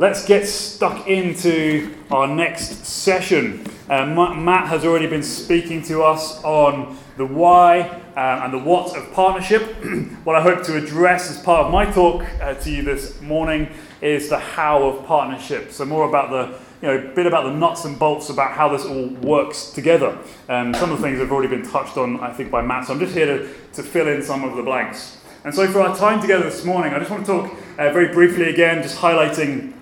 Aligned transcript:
let's 0.00 0.24
get 0.24 0.48
stuck 0.48 1.06
into 1.08 1.94
our 2.10 2.26
next 2.26 2.86
session. 2.86 3.62
Uh, 3.86 4.06
Matt 4.06 4.66
has 4.66 4.82
already 4.82 5.06
been 5.06 5.22
speaking 5.22 5.82
to 5.82 6.02
us 6.02 6.42
on 6.42 6.96
the 7.18 7.26
why 7.26 7.80
uh, 8.16 8.40
and 8.42 8.50
the 8.50 8.58
what 8.58 8.96
of 8.96 9.12
partnership. 9.12 9.62
what 10.24 10.36
I 10.36 10.40
hope 10.40 10.62
to 10.64 10.76
address 10.76 11.30
as 11.30 11.42
part 11.42 11.66
of 11.66 11.70
my 11.70 11.84
talk 11.84 12.24
uh, 12.40 12.54
to 12.54 12.70
you 12.70 12.82
this 12.82 13.20
morning 13.20 13.68
is 14.00 14.30
the 14.30 14.38
how 14.38 14.84
of 14.84 15.04
partnership. 15.04 15.70
So, 15.70 15.84
more 15.84 16.08
about 16.08 16.30
the 16.30 16.58
you 16.80 16.88
know, 16.88 17.10
a 17.10 17.14
bit 17.14 17.26
about 17.26 17.44
the 17.44 17.52
nuts 17.52 17.84
and 17.84 17.98
bolts 17.98 18.30
about 18.30 18.52
how 18.52 18.70
this 18.70 18.86
all 18.86 19.08
works 19.08 19.68
together. 19.68 20.16
Um, 20.48 20.72
some 20.72 20.90
of 20.92 20.96
the 20.96 21.04
things 21.06 21.18
have 21.18 21.30
already 21.30 21.54
been 21.54 21.68
touched 21.70 21.98
on, 21.98 22.20
I 22.20 22.32
think, 22.32 22.50
by 22.50 22.62
Matt. 22.62 22.86
So 22.86 22.94
I'm 22.94 23.00
just 23.00 23.14
here 23.14 23.26
to, 23.26 23.54
to 23.74 23.82
fill 23.82 24.08
in 24.08 24.22
some 24.22 24.44
of 24.44 24.56
the 24.56 24.62
blanks. 24.62 25.18
And 25.44 25.54
so 25.54 25.66
for 25.68 25.80
our 25.80 25.94
time 25.94 26.22
together 26.22 26.44
this 26.44 26.64
morning, 26.64 26.94
I 26.94 26.98
just 26.98 27.10
want 27.10 27.26
to 27.26 27.32
talk 27.32 27.52
uh, 27.78 27.92
very 27.92 28.14
briefly 28.14 28.48
again, 28.48 28.82
just 28.82 28.96
highlighting 28.96 29.74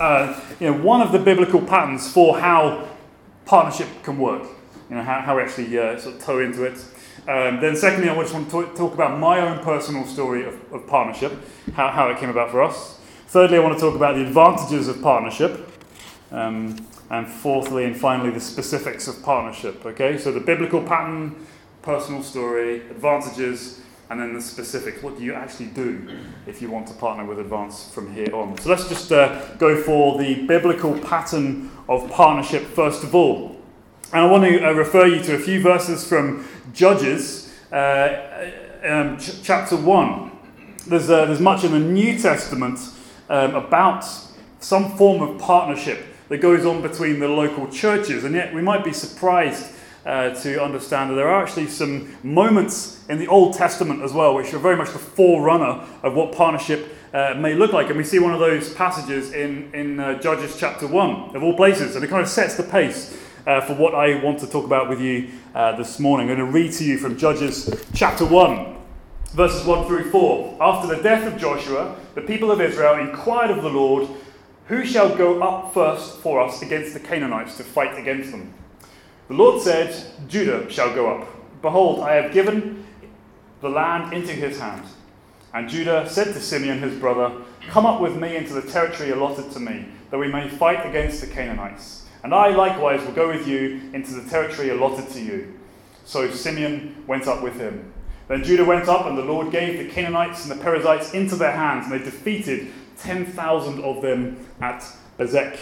uh, 0.00 0.40
you 0.60 0.70
know, 0.70 0.82
one 0.82 1.00
of 1.00 1.12
the 1.12 1.18
biblical 1.18 1.60
patterns 1.60 2.10
for 2.10 2.38
how 2.38 2.88
partnership 3.44 3.88
can 4.02 4.18
work. 4.18 4.42
You 4.90 4.96
know, 4.96 5.02
how, 5.02 5.20
how 5.20 5.36
we 5.36 5.42
actually 5.42 5.78
uh, 5.78 5.98
sort 5.98 6.16
of 6.16 6.22
toe 6.22 6.40
into 6.40 6.64
it. 6.64 6.78
Um, 7.28 7.60
then 7.60 7.74
secondly, 7.74 8.08
I 8.08 8.14
just 8.22 8.34
want 8.34 8.50
to 8.50 8.66
talk, 8.76 8.94
about 8.94 9.18
my 9.18 9.40
own 9.40 9.64
personal 9.64 10.06
story 10.06 10.44
of, 10.44 10.54
of 10.72 10.86
partnership, 10.86 11.32
how, 11.74 11.88
how 11.88 12.08
it 12.08 12.18
came 12.18 12.30
about 12.30 12.50
for 12.50 12.62
us. 12.62 13.00
Thirdly, 13.26 13.56
I 13.56 13.60
want 13.60 13.74
to 13.74 13.80
talk 13.80 13.96
about 13.96 14.14
the 14.14 14.22
advantages 14.24 14.86
of 14.86 15.02
partnership. 15.02 15.68
Um, 16.30 16.86
and 17.10 17.26
fourthly 17.26 17.84
and 17.84 17.96
finally, 17.96 18.30
the 18.30 18.40
specifics 18.40 19.06
of 19.08 19.22
partnership. 19.22 19.84
Okay, 19.86 20.18
so 20.18 20.32
the 20.32 20.40
biblical 20.40 20.82
pattern, 20.82 21.46
personal 21.82 22.22
story, 22.22 22.80
advantages, 22.90 23.80
and 24.10 24.20
then 24.20 24.34
the 24.34 24.40
specific. 24.40 25.02
What 25.02 25.18
do 25.18 25.24
you 25.24 25.34
actually 25.34 25.66
do 25.66 26.08
if 26.46 26.62
you 26.62 26.70
want 26.70 26.86
to 26.88 26.94
partner 26.94 27.24
with 27.24 27.38
Advance 27.38 27.90
from 27.92 28.12
here 28.14 28.34
on? 28.34 28.56
So 28.58 28.70
let's 28.70 28.88
just 28.88 29.10
uh, 29.12 29.54
go 29.56 29.80
for 29.82 30.18
the 30.18 30.46
biblical 30.46 30.98
pattern 30.98 31.70
of 31.88 32.10
partnership 32.10 32.64
first 32.64 33.02
of 33.02 33.14
all. 33.14 33.56
And 34.12 34.22
I 34.22 34.26
want 34.26 34.44
to 34.44 34.64
uh, 34.64 34.72
refer 34.72 35.06
you 35.06 35.22
to 35.24 35.34
a 35.34 35.38
few 35.38 35.60
verses 35.60 36.06
from 36.06 36.46
Judges 36.72 37.52
uh, 37.72 38.50
um, 38.84 39.18
ch- 39.18 39.42
chapter 39.42 39.76
1. 39.76 40.30
There's, 40.86 41.10
uh, 41.10 41.24
there's 41.26 41.40
much 41.40 41.64
in 41.64 41.72
the 41.72 41.80
New 41.80 42.16
Testament 42.16 42.78
um, 43.28 43.56
about 43.56 44.04
some 44.60 44.96
form 44.96 45.22
of 45.22 45.40
partnership 45.40 46.04
that 46.28 46.38
goes 46.38 46.64
on 46.64 46.82
between 46.82 47.18
the 47.18 47.28
local 47.28 47.68
churches, 47.68 48.22
and 48.24 48.34
yet 48.34 48.54
we 48.54 48.62
might 48.62 48.84
be 48.84 48.92
surprised 48.92 49.66
uh, 50.06 50.30
to 50.30 50.62
understand 50.62 51.10
that 51.10 51.14
there 51.14 51.28
are 51.28 51.42
actually 51.42 51.66
some 51.66 52.16
moments 52.22 53.04
in 53.08 53.18
the 53.18 53.26
Old 53.26 53.54
Testament 53.54 54.02
as 54.02 54.12
well, 54.12 54.34
which 54.34 54.54
are 54.54 54.58
very 54.58 54.76
much 54.76 54.92
the 54.92 54.98
forerunner 54.98 55.84
of 56.04 56.14
what 56.14 56.32
partnership 56.32 56.96
uh, 57.12 57.34
may 57.36 57.54
look 57.54 57.72
like. 57.72 57.88
And 57.88 57.96
we 57.96 58.04
see 58.04 58.20
one 58.20 58.32
of 58.32 58.38
those 58.38 58.72
passages 58.74 59.32
in, 59.32 59.74
in 59.74 59.98
uh, 59.98 60.20
Judges 60.20 60.56
chapter 60.58 60.86
1, 60.86 61.34
of 61.34 61.42
all 61.42 61.56
places, 61.56 61.96
and 61.96 62.04
it 62.04 62.08
kind 62.08 62.22
of 62.22 62.28
sets 62.28 62.56
the 62.56 62.62
pace. 62.62 63.20
Uh, 63.46 63.60
for 63.60 63.74
what 63.74 63.94
I 63.94 64.20
want 64.24 64.40
to 64.40 64.46
talk 64.48 64.64
about 64.64 64.88
with 64.88 65.00
you 65.00 65.28
uh, 65.54 65.76
this 65.76 66.00
morning. 66.00 66.28
I'm 66.28 66.36
going 66.36 66.48
to 66.48 66.52
read 66.52 66.72
to 66.72 66.84
you 66.84 66.98
from 66.98 67.16
Judges 67.16 67.72
chapter 67.94 68.26
1, 68.26 68.76
verses 69.34 69.64
1 69.64 69.86
through 69.86 70.10
4. 70.10 70.56
After 70.60 70.96
the 70.96 71.00
death 71.00 71.32
of 71.32 71.40
Joshua, 71.40 71.94
the 72.16 72.22
people 72.22 72.50
of 72.50 72.60
Israel 72.60 72.98
inquired 72.98 73.52
of 73.52 73.62
the 73.62 73.70
Lord, 73.70 74.08
Who 74.66 74.84
shall 74.84 75.14
go 75.14 75.40
up 75.42 75.72
first 75.72 76.16
for 76.16 76.40
us 76.40 76.60
against 76.60 76.92
the 76.92 76.98
Canaanites 76.98 77.56
to 77.58 77.62
fight 77.62 77.96
against 77.96 78.32
them? 78.32 78.52
The 79.28 79.34
Lord 79.34 79.60
said, 79.60 79.94
Judah 80.28 80.70
shall 80.70 80.94
go 80.94 81.10
up. 81.10 81.28
Behold, 81.60 82.00
I 82.00 82.14
have 82.14 82.32
given 82.32 82.86
the 83.60 83.68
land 83.68 84.12
into 84.12 84.32
his 84.32 84.60
hand. 84.60 84.84
And 85.52 85.68
Judah 85.68 86.08
said 86.08 86.34
to 86.34 86.40
Simeon 86.40 86.80
his 86.80 86.98
brother, 86.98 87.32
Come 87.68 87.86
up 87.86 88.00
with 88.00 88.16
me 88.16 88.36
into 88.36 88.52
the 88.52 88.62
territory 88.62 89.10
allotted 89.10 89.50
to 89.52 89.60
me, 89.60 89.86
that 90.10 90.18
we 90.18 90.28
may 90.28 90.48
fight 90.48 90.86
against 90.86 91.20
the 91.20 91.26
Canaanites. 91.26 92.06
And 92.22 92.34
I 92.34 92.50
likewise 92.50 93.04
will 93.04 93.14
go 93.14 93.28
with 93.28 93.48
you 93.48 93.80
into 93.92 94.14
the 94.14 94.28
territory 94.28 94.70
allotted 94.70 95.08
to 95.10 95.20
you. 95.20 95.58
So 96.04 96.30
Simeon 96.30 97.04
went 97.06 97.26
up 97.26 97.42
with 97.42 97.58
him. 97.58 97.92
Then 98.28 98.44
Judah 98.44 98.64
went 98.64 98.88
up, 98.88 99.06
and 99.06 99.16
the 99.16 99.24
Lord 99.24 99.50
gave 99.50 99.78
the 99.78 99.88
Canaanites 99.92 100.48
and 100.48 100.58
the 100.58 100.62
Perizzites 100.62 101.14
into 101.14 101.36
their 101.36 101.52
hands, 101.52 101.86
and 101.86 101.92
they 101.92 102.04
defeated 102.04 102.68
10,000 102.98 103.82
of 103.82 104.02
them 104.02 104.46
at 104.60 104.84
Bezek. 105.18 105.58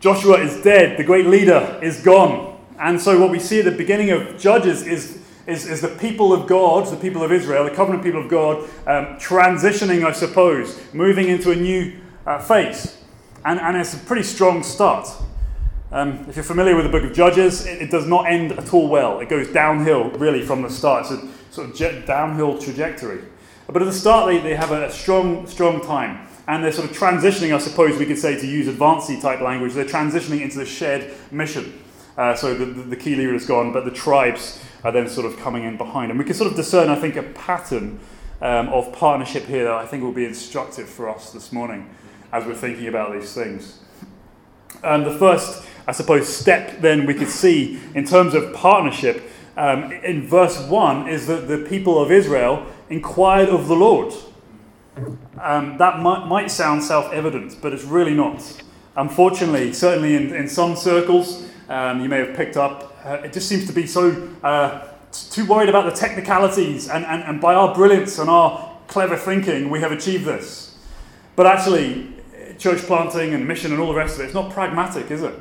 Joshua 0.00 0.38
is 0.38 0.62
dead, 0.62 0.96
the 0.96 1.02
great 1.02 1.26
leader 1.26 1.78
is 1.82 2.00
gone. 2.02 2.56
And 2.78 3.00
so, 3.00 3.18
what 3.20 3.30
we 3.30 3.40
see 3.40 3.58
at 3.58 3.64
the 3.64 3.72
beginning 3.72 4.10
of 4.10 4.38
Judges 4.38 4.86
is, 4.86 5.20
is, 5.48 5.66
is 5.66 5.80
the 5.80 5.88
people 5.88 6.32
of 6.32 6.46
God, 6.46 6.86
the 6.86 6.96
people 6.96 7.24
of 7.24 7.32
Israel, 7.32 7.64
the 7.64 7.72
covenant 7.72 8.04
people 8.04 8.22
of 8.22 8.28
God, 8.28 8.62
um, 8.86 9.18
transitioning, 9.18 10.04
I 10.04 10.12
suppose, 10.12 10.80
moving 10.94 11.28
into 11.28 11.50
a 11.50 11.56
new 11.56 11.98
uh, 12.26 12.38
phase. 12.38 13.02
And, 13.44 13.58
and 13.58 13.76
it's 13.76 13.94
a 13.94 13.98
pretty 13.98 14.22
strong 14.22 14.62
start. 14.62 15.08
Um, 15.90 16.26
if 16.28 16.36
you're 16.36 16.44
familiar 16.44 16.76
with 16.76 16.84
the 16.84 16.92
book 16.92 17.02
of 17.02 17.12
Judges, 17.12 17.66
it, 17.66 17.82
it, 17.82 17.90
does 17.90 18.06
not 18.06 18.26
end 18.26 18.52
at 18.52 18.72
all 18.72 18.88
well. 18.88 19.18
It 19.18 19.28
goes 19.28 19.48
downhill, 19.48 20.10
really, 20.10 20.42
from 20.42 20.62
the 20.62 20.70
start. 20.70 21.10
It's 21.10 21.22
a 21.22 21.28
sort 21.50 21.70
of 21.70 21.74
jet, 21.74 22.06
downhill 22.06 22.58
trajectory. 22.58 23.22
But 23.66 23.82
at 23.82 23.86
the 23.86 23.92
start, 23.92 24.28
they, 24.28 24.38
they 24.38 24.54
have 24.54 24.70
a, 24.70 24.86
a 24.86 24.90
strong, 24.92 25.46
strong 25.48 25.80
time 25.80 26.27
and 26.48 26.64
they're 26.64 26.72
sort 26.72 26.90
of 26.90 26.96
transitioning, 26.96 27.54
I 27.54 27.58
suppose 27.58 27.98
we 27.98 28.06
could 28.06 28.18
say, 28.18 28.40
to 28.40 28.46
use 28.46 28.68
Advance 28.68 29.06
type 29.20 29.42
language, 29.42 29.74
they're 29.74 29.84
transitioning 29.84 30.40
into 30.40 30.56
the 30.58 30.64
shared 30.64 31.12
mission. 31.30 31.78
Uh, 32.16 32.34
so 32.34 32.54
the, 32.54 32.64
the, 32.64 32.96
key 32.96 33.14
leader 33.14 33.34
is 33.34 33.46
gone, 33.46 33.70
but 33.70 33.84
the 33.84 33.90
tribes 33.90 34.60
are 34.82 34.90
then 34.90 35.08
sort 35.08 35.26
of 35.26 35.38
coming 35.38 35.64
in 35.64 35.76
behind. 35.76 36.10
And 36.10 36.18
we 36.18 36.24
can 36.24 36.34
sort 36.34 36.50
of 36.50 36.56
discern, 36.56 36.88
I 36.88 36.96
think, 36.96 37.16
a 37.16 37.22
pattern 37.22 38.00
um, 38.40 38.70
of 38.70 38.92
partnership 38.94 39.44
here 39.44 39.64
that 39.64 39.74
I 39.74 39.84
think 39.84 40.02
will 40.02 40.10
be 40.10 40.24
instructive 40.24 40.88
for 40.88 41.08
us 41.08 41.32
this 41.32 41.52
morning 41.52 41.88
as 42.32 42.46
we're 42.46 42.54
thinking 42.54 42.88
about 42.88 43.12
these 43.12 43.34
things. 43.34 43.80
And 44.82 45.04
the 45.04 45.16
first, 45.18 45.66
I 45.86 45.92
suppose, 45.92 46.34
step 46.34 46.80
then 46.80 47.04
we 47.04 47.12
could 47.12 47.28
see 47.28 47.78
in 47.94 48.04
terms 48.04 48.34
of 48.34 48.54
partnership 48.54 49.30
um, 49.58 49.92
in 49.92 50.26
verse 50.26 50.58
1 50.66 51.08
is 51.08 51.26
that 51.26 51.46
the 51.46 51.58
people 51.58 52.00
of 52.00 52.10
Israel 52.10 52.66
inquired 52.88 53.50
of 53.50 53.68
the 53.68 53.76
Lord. 53.76 54.14
Um, 55.40 55.78
that 55.78 56.00
might, 56.00 56.26
might 56.26 56.50
sound 56.50 56.82
self 56.82 57.12
evident, 57.12 57.56
but 57.60 57.72
it's 57.72 57.84
really 57.84 58.14
not. 58.14 58.62
Unfortunately, 58.96 59.72
certainly 59.72 60.16
in, 60.16 60.34
in 60.34 60.48
some 60.48 60.74
circles, 60.74 61.46
um, 61.68 62.00
you 62.00 62.08
may 62.08 62.18
have 62.18 62.36
picked 62.36 62.56
up, 62.56 62.96
uh, 63.04 63.18
it 63.24 63.32
just 63.32 63.48
seems 63.48 63.66
to 63.66 63.72
be 63.72 63.86
so 63.86 64.28
uh, 64.42 64.88
too 65.12 65.46
worried 65.46 65.68
about 65.68 65.84
the 65.84 65.96
technicalities, 65.96 66.88
and, 66.88 67.04
and, 67.04 67.22
and 67.22 67.40
by 67.40 67.54
our 67.54 67.74
brilliance 67.74 68.18
and 68.18 68.28
our 68.28 68.76
clever 68.88 69.16
thinking, 69.16 69.70
we 69.70 69.80
have 69.80 69.92
achieved 69.92 70.24
this. 70.24 70.76
But 71.36 71.46
actually, 71.46 72.12
church 72.58 72.80
planting 72.80 73.34
and 73.34 73.46
mission 73.46 73.70
and 73.70 73.80
all 73.80 73.88
the 73.88 73.94
rest 73.94 74.16
of 74.16 74.22
it, 74.22 74.24
it's 74.24 74.34
not 74.34 74.52
pragmatic, 74.52 75.10
is 75.10 75.22
it? 75.22 75.34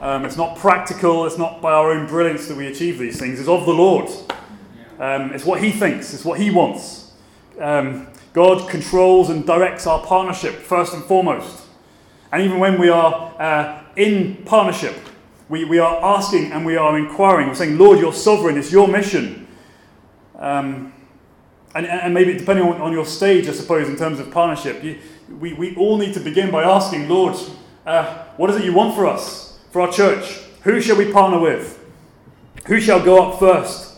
Um, 0.00 0.24
it's 0.24 0.36
not 0.36 0.56
practical, 0.56 1.26
it's 1.26 1.38
not 1.38 1.60
by 1.60 1.72
our 1.72 1.92
own 1.92 2.06
brilliance 2.06 2.48
that 2.48 2.56
we 2.56 2.66
achieve 2.66 2.98
these 2.98 3.18
things, 3.18 3.38
it's 3.38 3.48
of 3.48 3.64
the 3.66 3.72
Lord. 3.72 4.10
Um, 4.98 5.32
it's 5.32 5.44
what 5.44 5.62
He 5.62 5.70
thinks, 5.70 6.12
it's 6.12 6.24
what 6.24 6.38
He 6.38 6.50
wants. 6.50 7.12
Um, 7.58 8.06
God 8.32 8.68
controls 8.70 9.30
and 9.30 9.46
directs 9.46 9.86
our 9.86 10.04
partnership 10.04 10.54
first 10.54 10.94
and 10.94 11.02
foremost. 11.04 11.64
And 12.32 12.42
even 12.42 12.58
when 12.58 12.78
we 12.78 12.88
are 12.88 13.34
uh, 13.40 13.82
in 13.96 14.36
partnership, 14.44 14.94
we, 15.48 15.64
we 15.64 15.78
are 15.78 16.16
asking 16.16 16.52
and 16.52 16.64
we 16.64 16.76
are 16.76 16.96
inquiring. 16.96 17.48
We're 17.48 17.54
saying, 17.56 17.76
Lord, 17.76 17.98
you're 17.98 18.12
sovereign, 18.12 18.56
it's 18.56 18.70
your 18.70 18.86
mission. 18.86 19.48
Um, 20.38 20.92
and, 21.74 21.86
and 21.86 22.14
maybe 22.14 22.36
depending 22.36 22.66
on, 22.66 22.80
on 22.80 22.92
your 22.92 23.04
stage, 23.04 23.48
I 23.48 23.52
suppose, 23.52 23.88
in 23.88 23.96
terms 23.96 24.20
of 24.20 24.30
partnership, 24.30 24.82
you, 24.82 24.98
we, 25.40 25.52
we 25.54 25.76
all 25.76 25.98
need 25.98 26.14
to 26.14 26.20
begin 26.20 26.50
by 26.50 26.62
asking, 26.62 27.08
Lord, 27.08 27.36
uh, 27.84 28.24
what 28.36 28.50
is 28.50 28.56
it 28.56 28.64
you 28.64 28.72
want 28.72 28.94
for 28.94 29.06
us, 29.06 29.58
for 29.70 29.82
our 29.82 29.92
church? 29.92 30.38
Who 30.62 30.80
shall 30.80 30.96
we 30.96 31.10
partner 31.10 31.38
with? 31.38 31.78
Who 32.66 32.80
shall 32.80 33.02
go 33.04 33.30
up 33.30 33.38
first? 33.38 33.89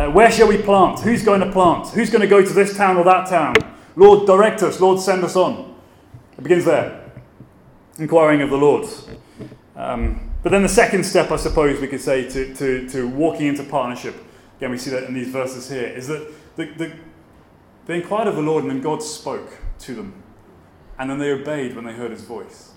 Uh, 0.00 0.10
where 0.10 0.30
shall 0.30 0.48
we 0.48 0.56
plant? 0.56 0.98
Who's 1.00 1.22
going 1.22 1.40
to 1.40 1.52
plant? 1.52 1.88
Who's 1.88 2.08
going 2.08 2.22
to 2.22 2.26
go 2.26 2.42
to 2.42 2.52
this 2.54 2.74
town 2.74 2.96
or 2.96 3.04
that 3.04 3.28
town? 3.28 3.54
Lord, 3.96 4.26
direct 4.26 4.62
us. 4.62 4.80
Lord, 4.80 4.98
send 4.98 5.22
us 5.22 5.36
on. 5.36 5.76
It 6.38 6.42
begins 6.42 6.64
there. 6.64 7.12
Inquiring 7.98 8.40
of 8.40 8.48
the 8.48 8.56
Lord. 8.56 8.88
Um, 9.76 10.32
but 10.42 10.52
then 10.52 10.62
the 10.62 10.70
second 10.70 11.04
step, 11.04 11.30
I 11.30 11.36
suppose 11.36 11.82
we 11.82 11.86
could 11.86 12.00
say, 12.00 12.26
to, 12.30 12.54
to, 12.54 12.88
to 12.88 13.08
walking 13.08 13.48
into 13.48 13.62
partnership, 13.62 14.14
again, 14.56 14.70
we 14.70 14.78
see 14.78 14.88
that 14.88 15.04
in 15.04 15.12
these 15.12 15.28
verses 15.28 15.68
here, 15.68 15.88
is 15.88 16.06
that 16.08 16.32
the, 16.56 16.64
the, 16.78 16.92
they 17.84 17.96
inquired 17.96 18.26
of 18.26 18.36
the 18.36 18.42
Lord 18.42 18.64
and 18.64 18.70
then 18.70 18.80
God 18.80 19.02
spoke 19.02 19.58
to 19.80 19.94
them. 19.94 20.22
And 20.98 21.10
then 21.10 21.18
they 21.18 21.30
obeyed 21.30 21.76
when 21.76 21.84
they 21.84 21.92
heard 21.92 22.10
his 22.10 22.22
voice. 22.22 22.70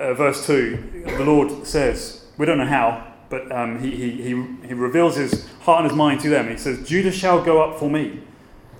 Uh, 0.00 0.14
verse 0.14 0.44
2, 0.44 1.04
the 1.06 1.24
Lord 1.24 1.64
says, 1.68 2.24
we 2.36 2.46
don't 2.46 2.58
know 2.58 2.66
how, 2.66 3.13
but 3.28 3.50
um, 3.50 3.80
he, 3.80 3.90
he, 3.90 4.10
he, 4.10 4.46
he 4.66 4.74
reveals 4.74 5.16
his 5.16 5.48
heart 5.60 5.82
and 5.82 5.90
his 5.90 5.96
mind 5.96 6.20
to 6.20 6.28
them. 6.28 6.48
He 6.48 6.56
says, 6.56 6.86
Judah 6.86 7.12
shall 7.12 7.42
go 7.42 7.62
up 7.62 7.78
for 7.78 7.90
me. 7.90 8.20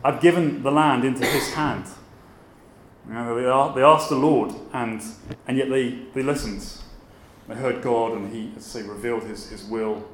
I've 0.04 0.20
given 0.20 0.62
the 0.62 0.70
land 0.70 1.04
into 1.04 1.24
his 1.24 1.52
hand. 1.54 1.86
You 3.06 3.14
know, 3.14 3.72
they, 3.74 3.82
asked 3.82 4.08
the 4.08 4.16
Lord, 4.16 4.54
and, 4.72 5.02
and 5.46 5.56
yet 5.56 5.68
they, 5.68 5.98
they 6.14 6.22
listened. 6.22 6.66
They 7.48 7.54
heard 7.54 7.82
God, 7.82 8.12
and 8.12 8.32
he, 8.32 8.52
as 8.56 8.64
say, 8.64 8.82
revealed 8.82 9.24
his, 9.24 9.48
his 9.50 9.64
will 9.64 10.06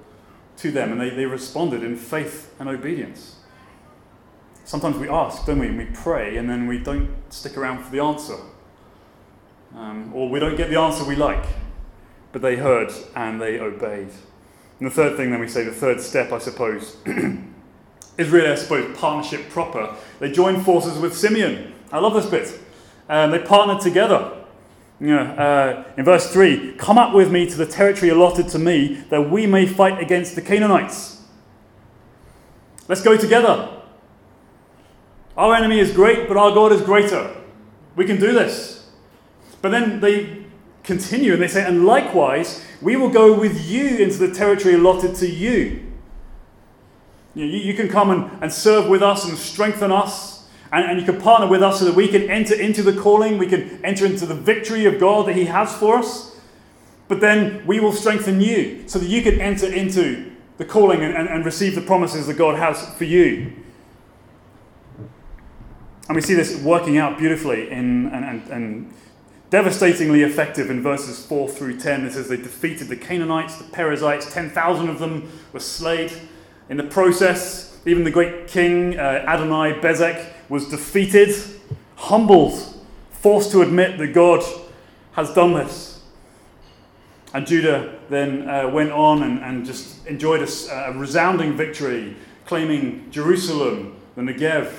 to 0.58 0.70
them, 0.70 0.92
and 0.92 1.00
they, 1.00 1.10
they 1.10 1.26
responded 1.26 1.82
in 1.82 1.96
faith 1.96 2.54
and 2.58 2.68
obedience. 2.68 3.36
sometimes 4.64 4.96
we 4.96 5.08
ask, 5.08 5.46
don't 5.46 5.58
we? 5.58 5.68
And 5.68 5.78
we 5.78 5.86
pray, 5.86 6.36
and 6.36 6.50
then 6.50 6.66
we 6.66 6.78
don't 6.78 7.10
stick 7.30 7.56
around 7.56 7.82
for 7.84 7.90
the 7.90 8.00
answer. 8.00 8.36
Um, 9.74 10.12
or 10.14 10.28
we 10.28 10.40
don't 10.40 10.56
get 10.56 10.68
the 10.68 10.78
answer 10.78 11.04
we 11.04 11.14
like. 11.14 11.44
But 12.32 12.42
they 12.42 12.56
heard 12.56 12.92
and 13.14 13.40
they 13.40 13.58
obeyed. 13.58 14.10
And 14.78 14.86
the 14.86 14.90
third 14.90 15.16
thing, 15.16 15.30
then 15.30 15.40
we 15.40 15.48
say, 15.48 15.64
the 15.64 15.72
third 15.72 16.00
step, 16.00 16.32
I 16.32 16.38
suppose, 16.38 16.96
is 18.18 18.28
really, 18.30 18.48
I 18.48 18.54
suppose, 18.54 18.96
partnership 18.96 19.50
proper. 19.50 19.94
They 20.20 20.30
joined 20.30 20.64
forces 20.64 20.98
with 20.98 21.16
Simeon. 21.16 21.74
I 21.92 21.98
love 21.98 22.14
this 22.14 22.26
bit. 22.26 22.58
Um, 23.08 23.30
they 23.30 23.40
partnered 23.40 23.80
together. 23.80 24.36
You 25.00 25.16
know, 25.16 25.22
uh, 25.22 25.84
in 25.96 26.04
verse 26.04 26.30
3, 26.30 26.74
come 26.74 26.98
up 26.98 27.14
with 27.14 27.30
me 27.32 27.48
to 27.48 27.56
the 27.56 27.66
territory 27.66 28.10
allotted 28.10 28.48
to 28.48 28.58
me, 28.58 29.02
that 29.08 29.30
we 29.30 29.46
may 29.46 29.66
fight 29.66 29.98
against 30.00 30.34
the 30.34 30.42
Canaanites. 30.42 31.22
Let's 32.86 33.02
go 33.02 33.16
together. 33.16 33.80
Our 35.36 35.54
enemy 35.54 35.78
is 35.78 35.92
great, 35.92 36.28
but 36.28 36.36
our 36.36 36.52
God 36.52 36.72
is 36.72 36.82
greater. 36.82 37.34
We 37.96 38.04
can 38.04 38.20
do 38.20 38.32
this. 38.32 38.90
But 39.62 39.70
then 39.70 40.00
they 40.00 40.39
continue 40.82 41.34
and 41.34 41.42
they 41.42 41.48
say, 41.48 41.64
and 41.64 41.84
likewise, 41.84 42.64
we 42.80 42.96
will 42.96 43.10
go 43.10 43.38
with 43.38 43.68
you 43.68 43.98
into 43.98 44.18
the 44.18 44.32
territory 44.34 44.74
allotted 44.74 45.14
to 45.16 45.28
you. 45.28 45.86
You, 47.34 47.46
know, 47.46 47.52
you, 47.52 47.58
you, 47.58 47.74
can 47.74 47.88
come 47.88 48.10
and, 48.10 48.42
and 48.42 48.52
serve 48.52 48.88
with 48.88 49.02
us 49.02 49.28
and 49.28 49.38
strengthen 49.38 49.92
us, 49.92 50.48
and, 50.72 50.84
and 50.84 50.98
you 50.98 51.04
can 51.04 51.20
partner 51.20 51.46
with 51.46 51.62
us 51.62 51.78
so 51.78 51.84
that 51.84 51.94
we 51.94 52.08
can 52.08 52.28
enter 52.30 52.54
into 52.54 52.82
the 52.82 53.00
calling, 53.00 53.38
we 53.38 53.46
can 53.46 53.84
enter 53.84 54.06
into 54.06 54.26
the 54.26 54.34
victory 54.34 54.86
of 54.86 54.98
God 54.98 55.26
that 55.26 55.36
He 55.36 55.44
has 55.44 55.74
for 55.76 55.96
us. 55.98 56.36
But 57.08 57.20
then 57.20 57.66
we 57.66 57.80
will 57.80 57.92
strengthen 57.92 58.40
you 58.40 58.84
so 58.86 58.98
that 58.98 59.08
you 59.08 59.22
can 59.22 59.40
enter 59.40 59.66
into 59.66 60.30
the 60.58 60.64
calling 60.64 61.02
and, 61.02 61.14
and, 61.16 61.28
and 61.28 61.44
receive 61.44 61.74
the 61.74 61.80
promises 61.80 62.26
that 62.26 62.34
God 62.34 62.56
has 62.56 62.94
for 62.94 63.04
you. 63.04 63.52
And 66.08 66.16
we 66.16 66.20
see 66.20 66.34
this 66.34 66.60
working 66.62 66.98
out 66.98 67.18
beautifully 67.18 67.70
in, 67.70 68.06
and, 68.08 68.24
and, 68.24 68.48
and 68.48 68.94
devastatingly 69.50 70.22
effective 70.22 70.70
in 70.70 70.80
verses 70.80 71.24
4 71.26 71.48
through 71.48 71.78
10. 71.78 72.06
It 72.06 72.12
says 72.12 72.28
they 72.28 72.36
defeated 72.36 72.88
the 72.88 72.96
Canaanites, 72.96 73.56
the 73.56 73.64
Perizzites, 73.64 74.32
10,000 74.32 74.88
of 74.88 75.00
them 75.00 75.30
were 75.52 75.60
slain. 75.60 76.08
In 76.68 76.76
the 76.76 76.84
process, 76.84 77.78
even 77.84 78.04
the 78.04 78.10
great 78.10 78.46
king 78.46 78.98
uh, 78.98 79.24
Adonai 79.26 79.80
Bezek 79.80 80.32
was 80.48 80.68
defeated, 80.68 81.34
humbled, 81.96 82.58
forced 83.10 83.50
to 83.50 83.62
admit 83.62 83.98
that 83.98 84.14
God 84.14 84.42
has 85.12 85.34
done 85.34 85.54
this. 85.54 86.00
And 87.34 87.46
Judah 87.46 87.98
then 88.08 88.48
uh, 88.48 88.68
went 88.68 88.92
on 88.92 89.22
and, 89.22 89.40
and 89.40 89.64
just 89.66 90.06
enjoyed 90.06 90.42
a, 90.42 90.90
a 90.90 90.96
resounding 90.96 91.56
victory, 91.56 92.16
claiming 92.44 93.10
Jerusalem, 93.10 93.96
the 94.14 94.22
Negev, 94.22 94.72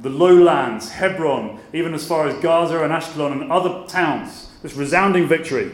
the 0.00 0.08
lowlands, 0.08 0.90
Hebron, 0.90 1.60
even 1.72 1.94
as 1.94 2.06
far 2.06 2.28
as 2.28 2.40
Gaza 2.40 2.82
and 2.82 2.92
Ashkelon 2.92 3.32
and 3.32 3.50
other 3.50 3.86
towns. 3.86 4.50
This 4.62 4.74
resounding 4.74 5.26
victory 5.26 5.72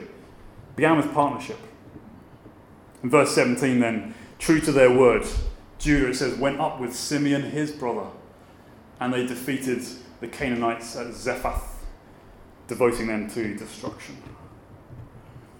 began 0.76 0.96
with 0.96 1.12
partnership. 1.12 1.58
In 3.02 3.10
verse 3.10 3.34
17, 3.34 3.80
then, 3.80 4.14
true 4.38 4.60
to 4.60 4.72
their 4.72 4.90
word, 4.90 5.26
Judah, 5.78 6.08
it 6.08 6.14
says, 6.14 6.38
went 6.38 6.60
up 6.60 6.80
with 6.80 6.94
Simeon, 6.94 7.42
his 7.42 7.70
brother, 7.70 8.06
and 9.00 9.12
they 9.12 9.26
defeated 9.26 9.82
the 10.20 10.28
Canaanites 10.28 10.96
at 10.96 11.12
Zephath, 11.12 11.84
devoting 12.66 13.08
them 13.08 13.28
to 13.30 13.54
destruction. 13.56 14.16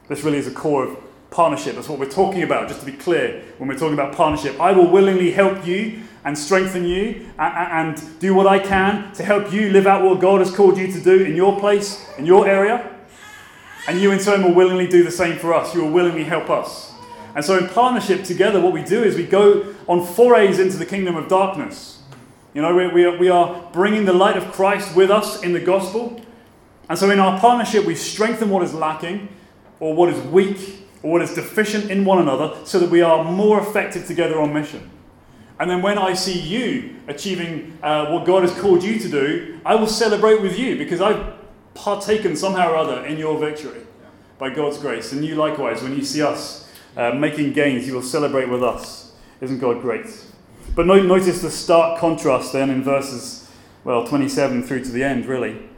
This 0.09 0.23
really 0.23 0.39
is 0.39 0.47
a 0.47 0.53
core 0.53 0.85
of 0.85 0.97
partnership. 1.31 1.75
That's 1.75 1.89
what 1.89 1.99
we're 1.99 2.11
talking 2.11 2.43
about, 2.43 2.69
just 2.69 2.81
to 2.81 2.87
be 2.87 2.93
clear, 2.93 3.43
when 3.59 3.69
we're 3.69 3.79
talking 3.79 3.95
about 3.95 4.15
partnership. 4.15 4.59
I 4.61 4.73
will 4.73 4.91
willingly 4.91 5.31
help 5.33 5.67
you 5.67 6.03
and 6.25 6.39
strengthen 6.39 6.87
you 6.87 7.27
and, 7.39 8.03
do 8.19 8.35
what 8.35 8.47
I 8.47 8.59
can 8.59 9.13
to 9.13 9.25
help 9.25 9.53
you 9.53 9.71
live 9.71 9.87
out 9.87 10.03
what 10.03 10.21
God 10.21 10.41
has 10.41 10.51
called 10.51 10.79
you 10.79 10.91
to 10.91 11.01
do 11.01 11.23
in 11.23 11.37
your 11.37 11.61
place, 11.61 12.09
in 12.17 12.25
your 12.25 12.49
area. 12.49 12.91
And 13.87 14.01
you, 14.01 14.11
in 14.13 14.19
turn, 14.19 14.43
will 14.43 14.55
willingly 14.55 14.87
do 14.87 15.05
the 15.05 15.11
same 15.11 15.39
for 15.39 15.53
us. 15.53 15.75
You 15.75 15.83
will 15.83 15.91
willingly 15.91 16.25
help 16.25 16.49
us. 16.49 16.93
And 17.35 17.45
so, 17.45 17.59
in 17.59 17.69
partnership 17.69 18.25
together, 18.25 18.61
what 18.61 18.73
we 18.73 18.83
do 18.83 19.03
is 19.03 19.17
we 19.17 19.27
go 19.27 19.75
on 19.87 20.07
forays 20.07 20.59
into 20.59 20.79
the 20.79 20.87
kingdom 20.87 21.17
of 21.17 21.29
darkness. 21.29 22.01
You 22.55 22.63
know, 22.63 22.75
we, 22.75 22.87
we, 22.89 23.05
are, 23.05 23.17
we 23.19 23.29
are 23.29 23.69
bringing 23.73 24.07
the 24.07 24.13
light 24.13 24.37
of 24.37 24.53
Christ 24.53 24.97
with 24.97 25.11
us 25.11 25.43
in 25.43 25.53
the 25.53 25.61
gospel. 25.61 26.23
And 26.89 26.99
so, 26.99 27.11
in 27.11 27.19
our 27.19 27.39
partnership, 27.39 27.85
we 27.85 27.95
strengthen 27.95 28.49
what 28.49 28.63
is 28.63 28.73
lacking 28.73 29.29
or 29.81 29.95
what 29.95 30.09
is 30.09 30.21
weak 30.29 30.87
or 31.03 31.13
what 31.13 31.23
is 31.23 31.35
deficient 31.35 31.91
in 31.91 32.07
one 32.07 32.21
another 32.21 32.57
so 32.65 32.79
that 32.79 32.89
we 32.89 33.03
are 33.03 33.25
more 33.25 33.61
effective 33.61 34.07
together 34.07 34.41
on 34.41 34.55
mission. 34.55 34.91
And 35.59 35.71
then 35.71 35.83
when 35.83 35.99
I 35.99 36.15
see 36.15 36.39
you 36.39 36.97
achieving 37.07 37.79
uh, 37.83 38.07
what 38.07 38.27
God 38.27 38.43
has 38.43 38.53
called 38.61 38.83
you 38.83 38.99
to 38.99 39.09
do, 39.09 39.61
I 39.65 39.77
will 39.77 39.87
celebrate 39.87 40.43
with 40.43 40.59
you 40.59 40.77
because 40.77 41.01
I've 41.01 41.35
partaken 41.75 42.37
somehow 42.37 42.73
or 42.73 42.77
other 42.77 43.05
in 43.05 43.19
your 43.19 43.39
victory 43.39 43.87
by 44.39 44.51
God's 44.51 44.79
grace. 44.79 45.13
And 45.13 45.25
you 45.25 45.37
likewise, 45.37 45.83
when 45.83 45.95
you 45.95 46.05
see 46.05 46.23
us 46.23 46.69
uh, 46.97 47.13
making 47.13 47.53
gains, 47.53 47.87
you 47.87 47.95
will 47.95 48.03
celebrate 48.03 48.49
with 48.49 48.65
us. 48.65 49.13
Isn't 49.41 49.59
God 49.59 49.81
great? 49.81 50.07
But 50.75 50.87
notice 50.87 51.41
the 51.41 51.51
stark 51.51 52.01
contrast 52.01 52.53
then 52.53 52.71
in 52.71 52.83
verses, 52.83 53.49
well, 53.85 54.07
27 54.07 54.65
through 54.65 54.83
to 54.85 54.91
the 54.91 55.05
end, 55.05 55.27
really. 55.27 55.69